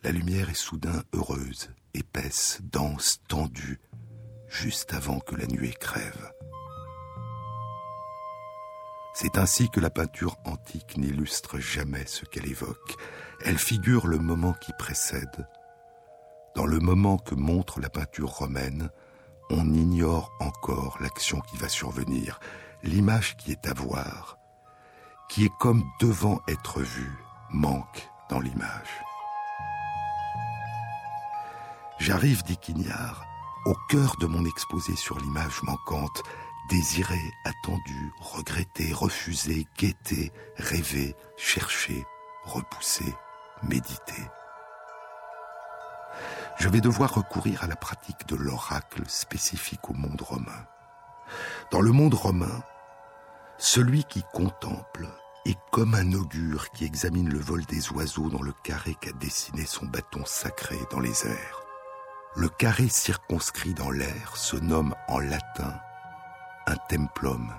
[0.03, 3.81] La lumière est soudain heureuse, épaisse, dense, tendue,
[4.49, 6.31] juste avant que la nuée crève.
[9.15, 12.97] C'est ainsi que la peinture antique n'illustre jamais ce qu'elle évoque.
[13.43, 15.49] Elle figure le moment qui précède.
[16.55, 18.91] Dans le moment que montre la peinture romaine,
[19.51, 22.41] on ignore encore l'action qui va survenir,
[22.83, 24.39] l'image qui est à voir,
[25.29, 27.19] qui est comme devant être vue,
[27.51, 29.05] manque dans l'image.
[31.99, 33.25] J'arrive, dit Quignard,
[33.65, 36.23] au cœur de mon exposé sur l'image manquante,
[36.69, 42.05] désiré, attendu, regretté, refusé, guetté, rêvé, cherché,
[42.45, 43.15] repoussé,
[43.63, 44.15] médité
[46.59, 50.67] je vais devoir recourir à la pratique de l'oracle spécifique au monde romain.
[51.71, 52.63] Dans le monde romain,
[53.59, 55.09] celui qui contemple
[55.45, 59.65] est comme un augure qui examine le vol des oiseaux dans le carré qu'a dessiné
[59.65, 61.63] son bâton sacré dans les airs.
[62.37, 65.75] Le carré circonscrit dans l'air se nomme en latin
[66.67, 67.53] un templum.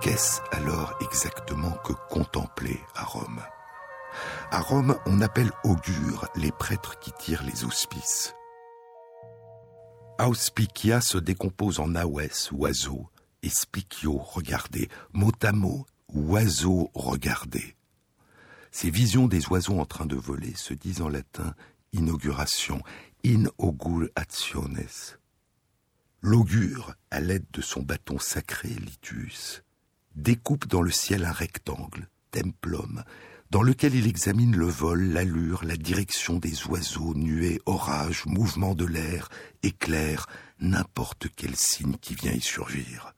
[0.00, 3.42] Qu'est-ce alors exactement que contempler à Rome?
[4.50, 8.34] À Rome, on appelle augure les prêtres qui tirent les auspices.
[10.18, 13.08] Auspicia se décompose en awes, oiseau,
[13.42, 17.76] et spicio, regardez, mot à mot, oiseau, regardez.
[18.70, 21.54] Ces visions des oiseaux en train de voler se disent en latin
[21.92, 22.82] inauguration,
[23.24, 25.16] inaugurationes.
[26.22, 29.62] L'augure, à l'aide de son bâton sacré, litus,
[30.14, 33.04] découpe dans le ciel un rectangle, templum,
[33.50, 38.84] dans lequel il examine le vol, l'allure, la direction des oiseaux, nuées, orages, mouvements de
[38.84, 39.28] l'air,
[39.62, 40.26] éclairs,
[40.60, 43.14] n'importe quel signe qui vient y surgir.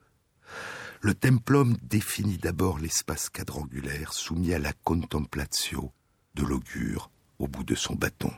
[1.01, 5.91] Le templum définit d'abord l'espace quadrangulaire soumis à la contemplatio
[6.35, 7.09] de l'augure
[7.39, 8.31] au bout de son bâton.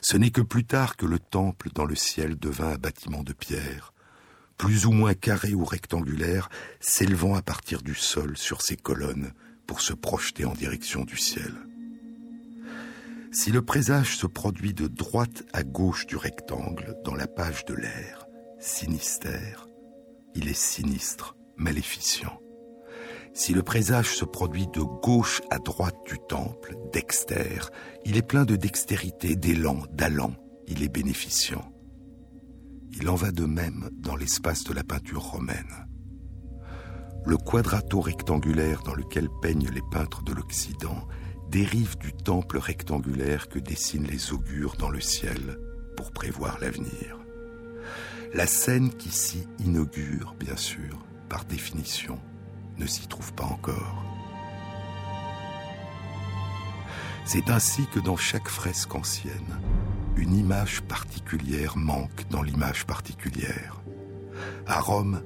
[0.00, 3.34] Ce n'est que plus tard que le temple dans le ciel devint un bâtiment de
[3.34, 3.92] pierre,
[4.56, 6.48] plus ou moins carré ou rectangulaire,
[6.80, 9.32] s'élevant à partir du sol sur ses colonnes
[9.70, 11.54] pour se projeter en direction du ciel.
[13.30, 17.74] Si le présage se produit de droite à gauche du rectangle dans la page de
[17.74, 18.26] l'air,
[18.58, 19.68] sinistère,
[20.34, 22.40] il est sinistre, maléficient.
[23.32, 27.60] Si le présage se produit de gauche à droite du temple, dexter,
[28.04, 30.34] il est plein de dextérité, d'élan, d'allant,
[30.66, 31.72] il est bénéficiant.
[32.90, 35.86] Il en va de même dans l'espace de la peinture romaine.
[37.26, 41.06] Le quadrato rectangulaire dans lequel peignent les peintres de l'Occident
[41.50, 45.58] dérive du temple rectangulaire que dessinent les augures dans le ciel
[45.96, 47.18] pour prévoir l'avenir.
[48.32, 52.18] La scène qui s'y inaugure, bien sûr, par définition,
[52.78, 54.04] ne s'y trouve pas encore.
[57.24, 59.60] C'est ainsi que dans chaque fresque ancienne,
[60.16, 63.82] une image particulière manque dans l'image particulière.
[64.66, 65.22] À Rome,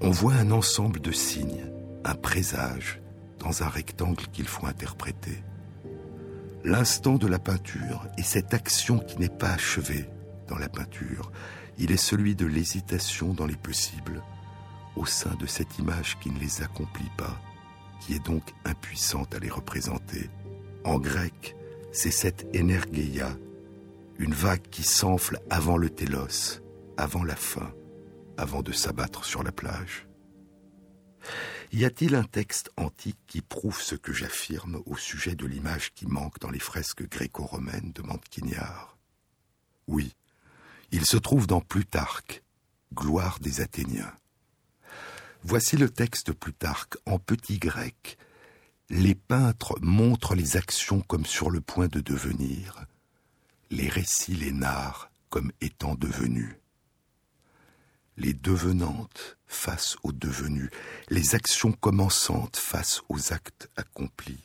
[0.00, 1.66] on voit un ensemble de signes,
[2.04, 3.00] un présage,
[3.38, 5.42] dans un rectangle qu'il faut interpréter.
[6.64, 10.08] L'instant de la peinture est cette action qui n'est pas achevée
[10.48, 11.30] dans la peinture.
[11.78, 14.22] Il est celui de l'hésitation dans les possibles,
[14.96, 17.40] au sein de cette image qui ne les accomplit pas,
[18.00, 20.30] qui est donc impuissante à les représenter.
[20.84, 21.56] En grec,
[21.92, 23.36] c'est cette énergeia,
[24.18, 26.60] une vague qui s'enfle avant le télos,
[26.96, 27.70] avant la fin,
[28.38, 30.06] avant de s'abattre sur la plage.
[31.72, 36.06] Y a-t-il un texte antique qui prouve ce que j'affirme au sujet de l'image qui
[36.06, 38.96] manque dans les fresques gréco-romaines demande Quignard.
[39.86, 40.14] Oui,
[40.92, 42.42] il se trouve dans Plutarque,
[42.94, 44.14] Gloire des Athéniens.
[45.42, 48.16] Voici le texte Plutarque en petit grec.
[48.88, 52.86] Les peintres montrent les actions comme sur le point de devenir,
[53.70, 56.57] les récits les narrent comme étant devenus.
[58.20, 60.70] Les devenantes face aux devenus,
[61.08, 64.42] les actions commençantes face aux actes accomplis,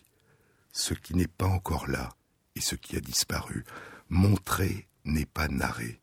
[0.71, 2.15] ce qui n'est pas encore là
[2.55, 3.65] et ce qui a disparu.
[4.09, 5.99] Montrer n'est pas narrer.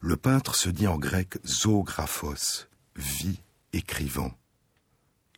[0.00, 3.38] Le peintre se dit en grec zographos, vie
[3.72, 4.32] écrivant.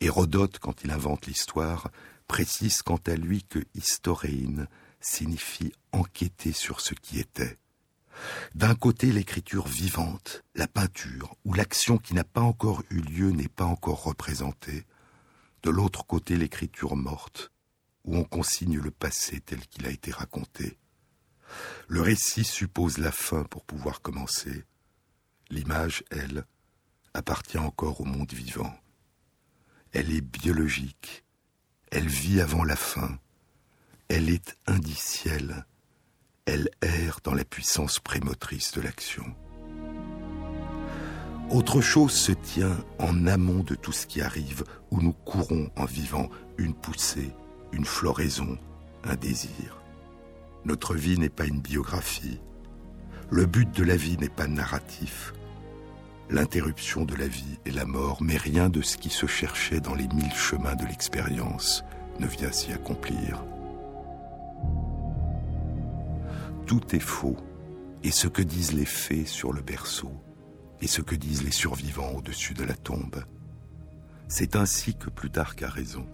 [0.01, 1.91] Hérodote, quand il invente l'histoire,
[2.27, 4.67] précise quant à lui que historien
[4.99, 7.59] signifie enquêter sur ce qui était.
[8.55, 13.47] D'un côté, l'écriture vivante, la peinture, où l'action qui n'a pas encore eu lieu n'est
[13.47, 14.85] pas encore représentée.
[15.63, 17.51] De l'autre côté, l'écriture morte,
[18.05, 20.77] où on consigne le passé tel qu'il a été raconté.
[21.87, 24.63] Le récit suppose la fin pour pouvoir commencer.
[25.49, 26.45] L'image, elle,
[27.13, 28.73] appartient encore au monde vivant.
[29.91, 31.23] Elle est biologique,
[31.91, 33.19] elle vit avant la fin,
[34.07, 35.65] elle est indicielle,
[36.45, 39.23] elle erre dans la puissance prémotrice de l'action.
[41.49, 45.85] Autre chose se tient en amont de tout ce qui arrive, où nous courons en
[45.85, 47.31] vivant une poussée,
[47.71, 48.57] une floraison,
[49.03, 49.81] un désir.
[50.65, 52.39] Notre vie n'est pas une biographie.
[53.29, 55.33] Le but de la vie n'est pas narratif.
[56.29, 59.95] L'interruption de la vie est la mort, mais rien de ce qui se cherchait dans
[59.95, 61.83] les mille chemins de l'expérience
[62.19, 63.43] ne vient s'y accomplir.
[66.65, 67.37] Tout est faux,
[68.03, 70.11] et ce que disent les fées sur le berceau,
[70.81, 73.23] et ce que disent les survivants au-dessus de la tombe.
[74.27, 76.05] C'est ainsi que Plutarque a raison.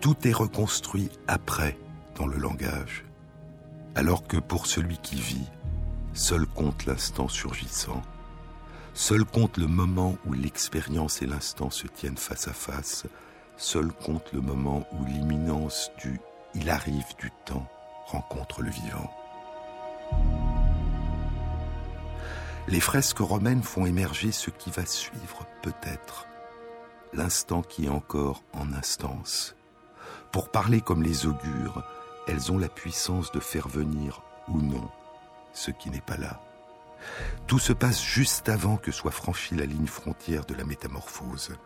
[0.00, 1.78] Tout est reconstruit après
[2.16, 3.04] dans le langage,
[3.94, 5.50] alors que pour celui qui vit,
[6.12, 8.02] seul compte l'instant surgissant,
[8.94, 13.06] seul compte le moment où l'expérience et l'instant se tiennent face à face,
[13.56, 16.20] seul compte le moment où l'imminence du
[16.54, 17.66] il arrive du temps
[18.06, 19.10] rencontre le vivant.
[22.68, 26.26] Les fresques romaines font émerger ce qui va suivre peut-être,
[27.12, 29.56] l'instant qui est encore en instance.
[30.30, 31.84] Pour parler comme les augures,
[32.26, 34.88] elles ont la puissance de faire venir ou non
[35.52, 36.40] ce qui n'est pas là.
[37.46, 41.56] Tout se passe juste avant que soit franchie la ligne frontière de la métamorphose.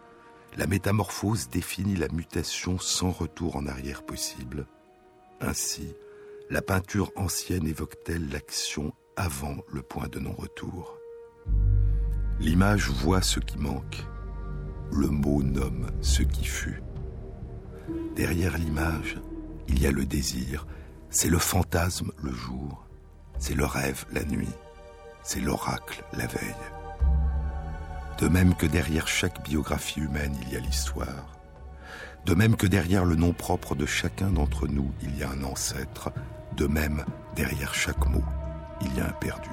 [0.56, 4.66] La métamorphose définit la mutation sans retour en arrière possible.
[5.40, 5.94] Ainsi,
[6.48, 10.96] la peinture ancienne évoque-t-elle l'action avant le point de non-retour?
[12.38, 14.04] L'image voit ce qui manque.
[14.92, 16.82] Le mot nomme ce qui fut.
[18.14, 19.18] Derrière l'image,
[19.68, 20.66] il y a le désir.
[21.10, 22.86] C'est le fantasme le jour.
[23.38, 24.54] C'est le rêve la nuit.
[25.22, 26.54] C'est l'oracle la veille.
[28.20, 31.35] De même que derrière chaque biographie humaine, il y a l'histoire.
[32.26, 35.44] De même que derrière le nom propre de chacun d'entre nous, il y a un
[35.44, 36.10] ancêtre,
[36.56, 37.04] de même,
[37.36, 38.24] derrière chaque mot,
[38.80, 39.48] il y a un perdu.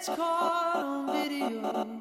[0.00, 1.99] it's called on video.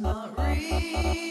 [0.00, 1.29] not real.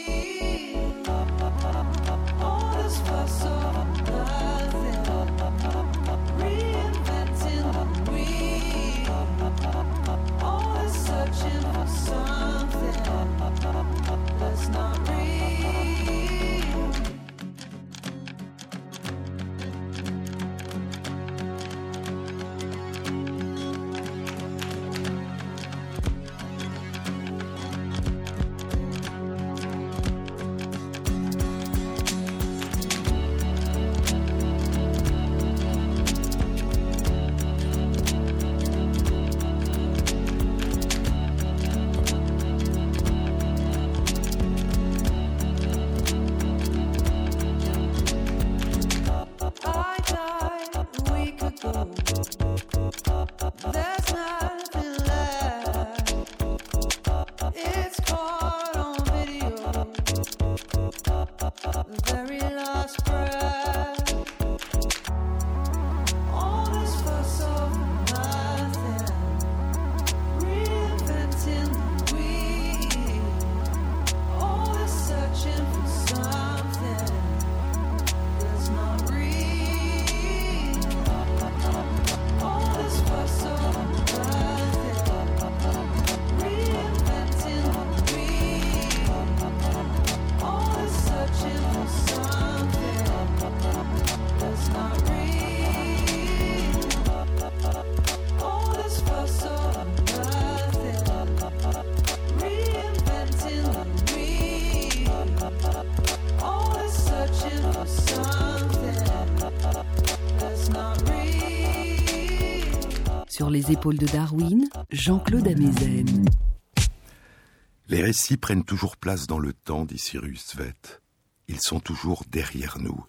[117.88, 121.02] Les récits prennent toujours place dans le temps, dit Cyrus Vett.
[121.48, 123.04] Ils sont toujours derrière nous.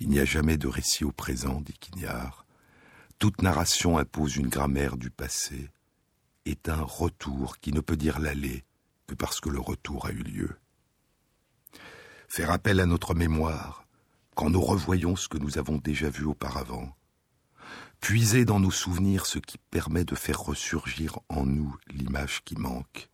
[0.00, 2.46] Il n'y a jamais de récit au présent, dit Quignard.
[3.18, 5.70] Toute narration impose une grammaire du passé,
[6.44, 8.64] est un retour qui ne peut dire l'aller
[9.06, 10.56] que parce que le retour a eu lieu.
[12.28, 13.84] Faire appel à notre mémoire,
[14.34, 16.94] quand nous revoyons ce que nous avons déjà vu auparavant,
[18.00, 23.08] puiser dans nos souvenirs ce qui permet de faire ressurgir en nous l'image qui manque,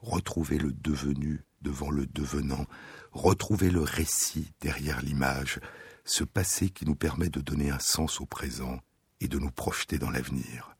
[0.00, 2.66] retrouver le devenu devant le devenant,
[3.12, 5.60] retrouver le récit derrière l'image,
[6.04, 8.80] ce passé qui nous permet de donner un sens au présent
[9.20, 10.76] et de nous projeter dans l'avenir.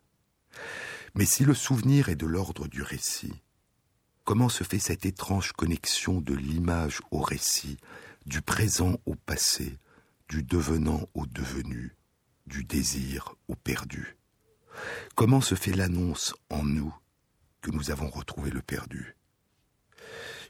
[1.15, 3.43] Mais si le souvenir est de l'ordre du récit,
[4.25, 7.79] comment se fait cette étrange connexion de l'image au récit,
[8.27, 9.79] du présent au passé,
[10.29, 11.98] du devenant au devenu,
[12.49, 14.17] du désir au perdu
[15.15, 16.95] Comment se fait l'annonce en nous
[17.61, 19.17] que nous avons retrouvé le perdu?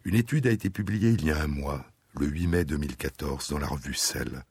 [0.05, 1.84] Une étude a été publiée il y a un mois,
[2.14, 4.44] le 8 mai 2014, dans la revue Cell.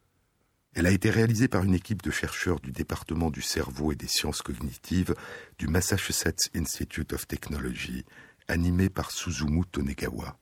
[0.73, 4.07] Elle a été réalisée par une équipe de chercheurs du département du cerveau et des
[4.07, 5.15] sciences cognitives
[5.57, 8.05] du Massachusetts Institute of Technology,
[8.47, 10.37] animée par Suzumu Tonegawa.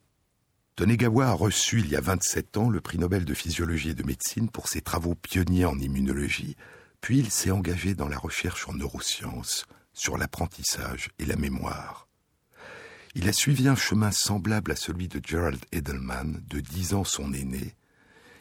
[0.76, 4.04] Tonegawa a reçu il y a 27 ans le prix Nobel de physiologie et de
[4.04, 6.58] médecine pour ses travaux pionniers en immunologie,
[7.06, 12.08] puis il s'est engagé dans la recherche en neurosciences, sur l'apprentissage et la mémoire.
[13.14, 17.32] Il a suivi un chemin semblable à celui de Gerald Edelman, de 10 ans son
[17.32, 17.76] aîné,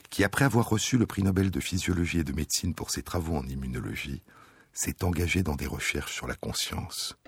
[0.09, 3.37] qui, après avoir reçu le prix Nobel de physiologie et de médecine pour ses travaux
[3.37, 4.23] en immunologie,
[4.73, 7.19] s'est engagé dans des recherches sur la conscience.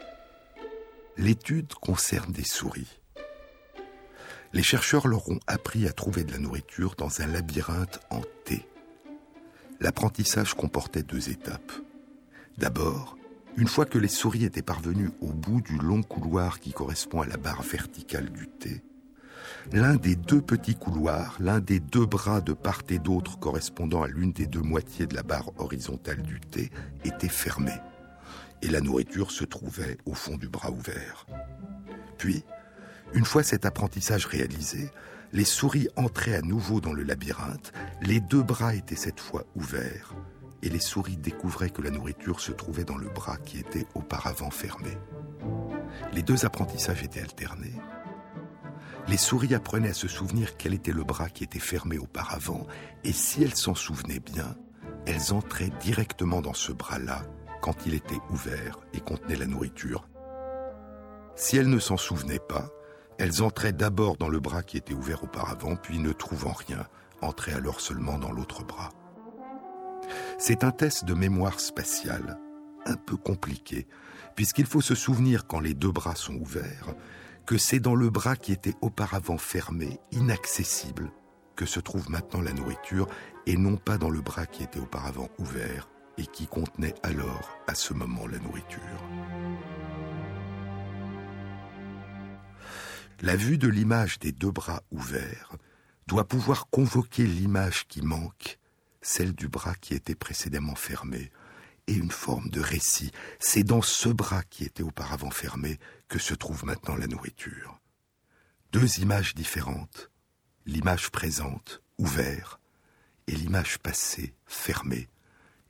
[1.18, 2.98] L'étude concerne des souris.
[4.54, 8.66] Les chercheurs leur ont appris à trouver de la nourriture dans un labyrinthe en T.
[9.80, 11.72] L'apprentissage comportait deux étapes.
[12.58, 13.16] D'abord,
[13.56, 17.26] une fois que les souris étaient parvenues au bout du long couloir qui correspond à
[17.26, 18.82] la barre verticale du T,
[19.72, 24.08] l'un des deux petits couloirs, l'un des deux bras de part et d'autre correspondant à
[24.08, 26.70] l'une des deux moitiés de la barre horizontale du T,
[27.04, 27.72] était fermé,
[28.62, 31.26] et la nourriture se trouvait au fond du bras ouvert.
[32.18, 32.44] Puis,
[33.12, 34.90] une fois cet apprentissage réalisé,
[35.32, 37.72] les souris entraient à nouveau dans le labyrinthe,
[38.02, 40.14] les deux bras étaient cette fois ouverts,
[40.62, 44.50] et les souris découvraient que la nourriture se trouvait dans le bras qui était auparavant
[44.50, 44.96] fermé.
[46.12, 47.74] Les deux apprentissages étaient alternés,
[49.08, 52.66] les souris apprenaient à se souvenir quel était le bras qui était fermé auparavant,
[53.04, 54.56] et si elles s'en souvenaient bien,
[55.06, 57.22] elles entraient directement dans ce bras-là
[57.60, 60.08] quand il était ouvert et contenait la nourriture.
[61.36, 62.68] Si elles ne s'en souvenaient pas,
[63.18, 66.86] elles entraient d'abord dans le bras qui était ouvert auparavant, puis ne trouvant rien,
[67.22, 68.90] entraient alors seulement dans l'autre bras.
[70.38, 72.38] C'est un test de mémoire spatiale,
[72.84, 73.86] un peu compliqué,
[74.34, 76.94] puisqu'il faut se souvenir quand les deux bras sont ouverts,
[77.46, 81.10] que c'est dans le bras qui était auparavant fermé, inaccessible,
[81.54, 83.08] que se trouve maintenant la nourriture,
[83.46, 85.88] et non pas dans le bras qui était auparavant ouvert
[86.18, 88.80] et qui contenait alors, à ce moment, la nourriture.
[93.22, 95.56] La vue de l'image des deux bras ouverts
[96.06, 98.58] doit pouvoir convoquer l'image qui manque,
[99.00, 101.30] celle du bras qui était précédemment fermé,
[101.86, 103.12] et une forme de récit.
[103.38, 107.80] C'est dans ce bras qui était auparavant fermé que se trouve maintenant la nourriture.
[108.72, 110.10] Deux images différentes,
[110.66, 112.60] l'image présente, ouverte,
[113.28, 115.08] et l'image passée, fermée,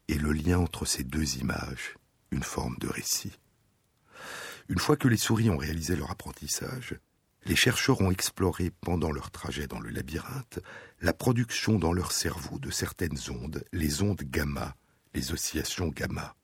[0.08, 1.94] et le lien entre ces deux images,
[2.32, 3.38] une forme de récit.
[4.68, 6.98] Une fois que les souris ont réalisé leur apprentissage,
[7.46, 10.58] les chercheurs ont exploré pendant leur trajet dans le labyrinthe
[11.00, 14.74] la production dans leur cerveau de certaines ondes, les ondes gamma,
[15.14, 16.34] les oscillations gamma.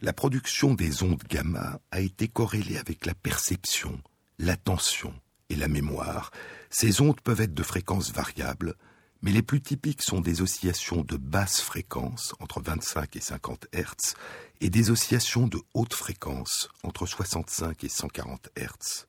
[0.00, 4.00] La production des ondes gamma a été corrélée avec la perception,
[4.38, 5.12] l'attention
[5.50, 6.30] et la mémoire.
[6.70, 8.74] Ces ondes peuvent être de fréquences variables,
[9.20, 14.14] mais les plus typiques sont des oscillations de basse fréquence, entre 25 et 50 Hz,
[14.60, 19.07] et des oscillations de haute fréquence, entre 65 et 140 Hz.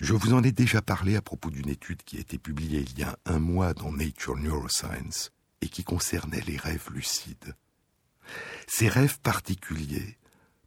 [0.00, 2.98] Je vous en ai déjà parlé à propos d'une étude qui a été publiée il
[2.98, 7.54] y a un mois dans Nature Neuroscience et qui concernait les rêves lucides.
[8.66, 10.18] Ces rêves particuliers,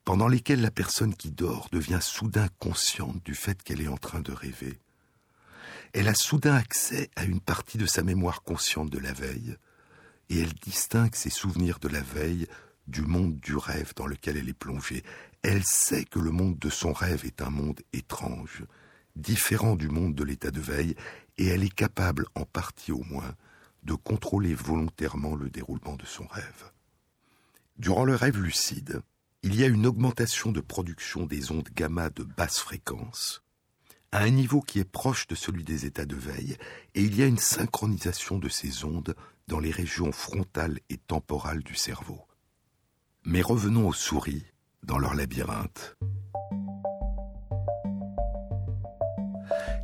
[0.03, 4.21] pendant lesquels la personne qui dort devient soudain consciente du fait qu'elle est en train
[4.21, 4.79] de rêver.
[5.93, 9.55] Elle a soudain accès à une partie de sa mémoire consciente de la veille,
[10.29, 12.47] et elle distingue ses souvenirs de la veille
[12.87, 15.03] du monde du rêve dans lequel elle est plongée.
[15.43, 18.63] Elle sait que le monde de son rêve est un monde étrange,
[19.15, 20.95] différent du monde de l'état de veille,
[21.37, 23.35] et elle est capable, en partie au moins,
[23.83, 26.71] de contrôler volontairement le déroulement de son rêve.
[27.77, 29.01] Durant le rêve lucide,
[29.43, 33.41] il y a une augmentation de production des ondes gamma de basse fréquence,
[34.11, 36.57] à un niveau qui est proche de celui des états de veille,
[36.93, 39.15] et il y a une synchronisation de ces ondes
[39.47, 42.21] dans les régions frontales et temporales du cerveau.
[43.23, 44.45] Mais revenons aux souris,
[44.83, 45.97] dans leur labyrinthe.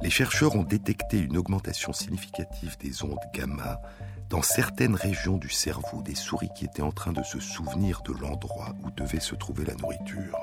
[0.07, 3.81] Les chercheurs ont détecté une augmentation significative des ondes gamma
[4.29, 8.13] dans certaines régions du cerveau des souris qui étaient en train de se souvenir de
[8.13, 10.37] l'endroit où devait se trouver la nourriture.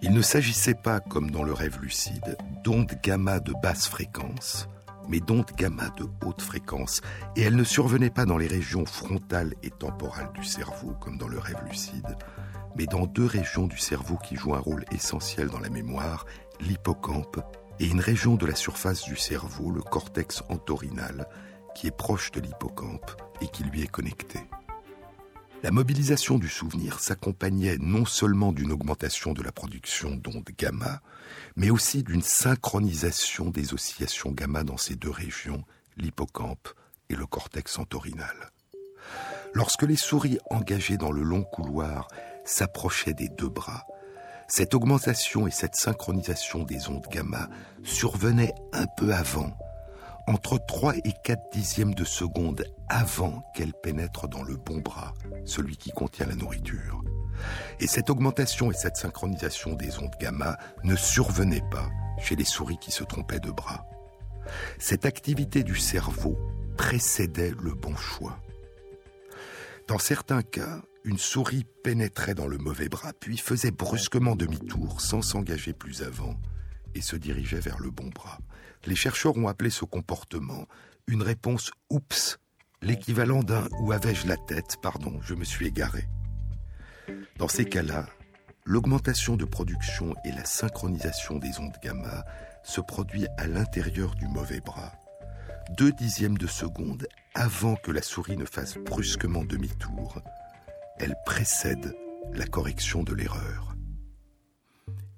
[0.00, 4.68] Il ne s'agissait pas, comme dans le rêve lucide, d'ondes gamma de basse fréquence,
[5.08, 7.00] mais d'ondes gamma de haute fréquence,
[7.34, 11.26] et elles ne survenaient pas dans les régions frontales et temporales du cerveau, comme dans
[11.26, 12.16] le rêve lucide,
[12.76, 16.26] mais dans deux régions du cerveau qui jouent un rôle essentiel dans la mémoire,
[16.60, 17.40] l'hippocampe
[17.80, 21.28] et une région de la surface du cerveau, le cortex entorhinal,
[21.74, 23.10] qui est proche de l'hippocampe
[23.40, 24.40] et qui lui est connecté.
[25.62, 31.00] La mobilisation du souvenir s'accompagnait non seulement d'une augmentation de la production d'ondes gamma,
[31.56, 35.64] mais aussi d'une synchronisation des oscillations gamma dans ces deux régions,
[35.96, 36.68] l'hippocampe
[37.08, 38.50] et le cortex entorhinal.
[39.54, 42.08] Lorsque les souris engagées dans le long couloir
[42.44, 43.86] s'approchaient des deux bras,
[44.48, 47.48] cette augmentation et cette synchronisation des ondes gamma
[47.82, 49.50] survenaient un peu avant,
[50.28, 55.76] entre 3 et 4 dixièmes de seconde avant qu'elles pénètrent dans le bon bras, celui
[55.76, 57.02] qui contient la nourriture.
[57.80, 61.88] Et cette augmentation et cette synchronisation des ondes gamma ne survenaient pas
[62.18, 63.84] chez les souris qui se trompaient de bras.
[64.78, 66.38] Cette activité du cerveau
[66.76, 68.38] précédait le bon choix.
[69.88, 75.22] Dans certains cas, une souris pénétrait dans le mauvais bras, puis faisait brusquement demi-tour sans
[75.22, 76.34] s'engager plus avant
[76.96, 78.40] et se dirigeait vers le bon bras.
[78.86, 80.66] Les chercheurs ont appelé ce comportement
[81.06, 82.40] une réponse oups,
[82.82, 86.08] l'équivalent d'un où avais-je la tête, pardon, je me suis égaré.
[87.38, 88.06] Dans ces cas-là,
[88.64, 92.24] l'augmentation de production et la synchronisation des ondes gamma
[92.64, 94.92] se produit à l'intérieur du mauvais bras,
[95.76, 100.20] deux dixièmes de seconde avant que la souris ne fasse brusquement demi-tour
[100.98, 101.94] elle précède
[102.32, 103.74] la correction de l'erreur.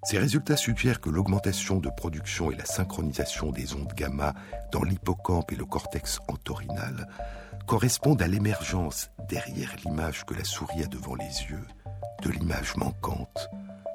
[0.05, 4.35] Ces résultats suggèrent que l'augmentation de production et la synchronisation des ondes gamma
[4.73, 7.09] dans l'hippocampe et le cortex entorhinal
[7.67, 11.67] correspondent à l'émergence, derrière l'image que la souris a devant les yeux,
[12.23, 13.49] de l'image manquante,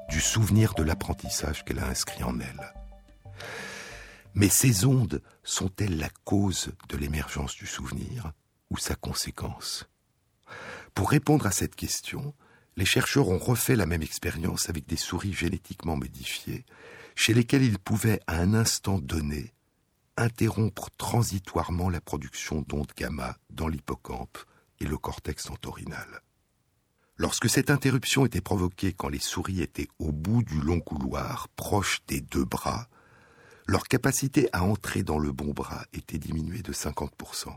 [0.08, 2.74] du souvenir de l'apprentissage qu'elle a inscrit en elle.
[4.34, 8.32] Mais ces ondes sont-elles la cause de l'émergence du souvenir
[8.70, 9.88] ou sa conséquence?
[10.94, 12.34] Pour répondre à cette question,
[12.76, 16.64] les chercheurs ont refait la même expérience avec des souris génétiquement modifiées,
[17.16, 19.52] chez lesquelles ils pouvaient, à un instant donné,
[20.16, 24.38] interrompre transitoirement la production d'ondes gamma dans l'hippocampe
[24.80, 26.20] et le cortex entorhinal.
[27.16, 32.00] Lorsque cette interruption était provoquée quand les souris étaient au bout du long couloir, proche
[32.08, 32.88] des deux bras,
[33.66, 37.56] leur capacité à entrer dans le bon bras était diminuée de 50%.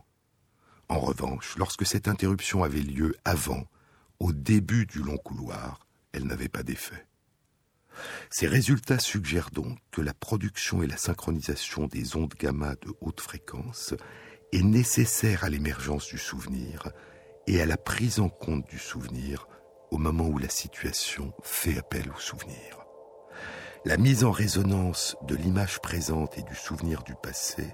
[0.90, 3.66] En revanche, lorsque cette interruption avait lieu avant,
[4.20, 7.06] au début du long couloir, elle n'avait pas d'effet.
[8.30, 13.22] Ces résultats suggèrent donc que la production et la synchronisation des ondes gamma de haute
[13.22, 13.94] fréquence
[14.54, 16.90] est nécessaire à l'émergence du souvenir
[17.48, 19.48] et à la prise en compte du souvenir
[19.92, 22.86] au moment où la situation fait appel au souvenir.
[23.86, 27.74] La mise en résonance de l'image présente et du souvenir du passé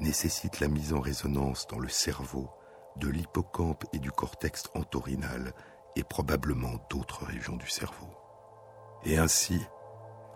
[0.00, 2.50] nécessite la mise en résonance dans le cerveau
[2.96, 5.52] de l'hippocampe et du cortex entorhinal
[5.96, 8.08] et probablement d'autres régions du cerveau.
[9.04, 9.60] Et ainsi,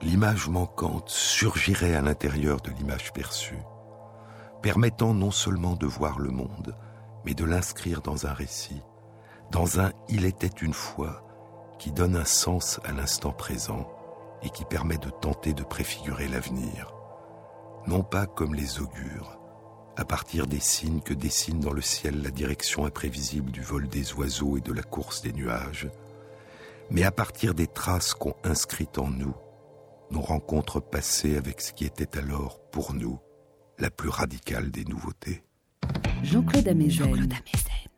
[0.01, 3.63] l'image manquante surgirait à l'intérieur de l'image perçue,
[4.63, 6.77] permettant non seulement de voir le monde,
[7.25, 8.83] mais de l'inscrire dans un récit,
[9.51, 11.25] dans un Il était une fois,
[11.79, 13.89] qui donne un sens à l'instant présent
[14.43, 16.93] et qui permet de tenter de préfigurer l'avenir,
[17.87, 19.38] non pas comme les augures,
[19.99, 24.15] à partir des signes que dessine dans le ciel la direction imprévisible du vol des
[24.15, 25.89] oiseaux et de la course des nuages,
[26.91, 29.35] mais à partir des traces qu'ont inscrites en nous
[30.11, 33.19] nos rencontres passées avec ce qui était alors, pour nous,
[33.79, 35.43] la plus radicale des nouveautés.
[36.23, 37.29] Jean-Claude Amezen,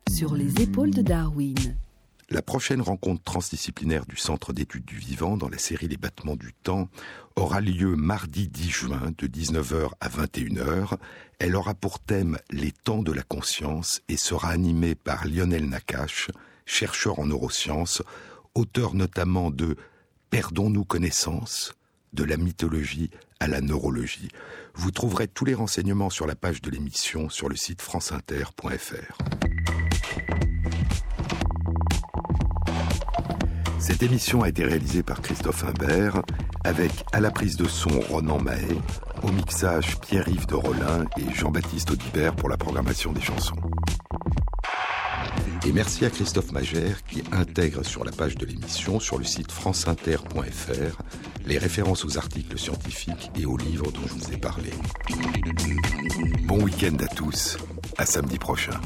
[0.09, 1.77] sur les épaules de Darwin.
[2.31, 6.53] La prochaine rencontre transdisciplinaire du Centre d'études du vivant dans la série Les battements du
[6.53, 6.87] temps
[7.35, 10.93] aura lieu mardi 10 juin de 19h à 21h.
[11.39, 16.31] Elle aura pour thème les temps de la conscience et sera animée par Lionel Nakache,
[16.65, 18.01] chercheur en neurosciences,
[18.55, 19.75] auteur notamment de
[20.29, 21.73] Perdons-nous connaissance
[22.13, 23.09] de la mythologie
[23.41, 24.29] à la neurologie.
[24.73, 29.50] Vous trouverez tous les renseignements sur la page de l'émission sur le site franceinter.fr.
[33.81, 36.21] Cette émission a été réalisée par Christophe Imbert,
[36.63, 38.77] avec à la prise de son Ronan Mahé,
[39.23, 43.55] au mixage Pierre-Yves de Rollin et Jean-Baptiste Audibert pour la programmation des chansons.
[45.65, 49.51] Et merci à Christophe Magère qui intègre sur la page de l'émission, sur le site
[49.51, 51.01] franceinter.fr,
[51.47, 54.69] les références aux articles scientifiques et aux livres dont je vous ai parlé.
[56.45, 57.57] Bon week-end à tous,
[57.97, 58.79] à samedi prochain.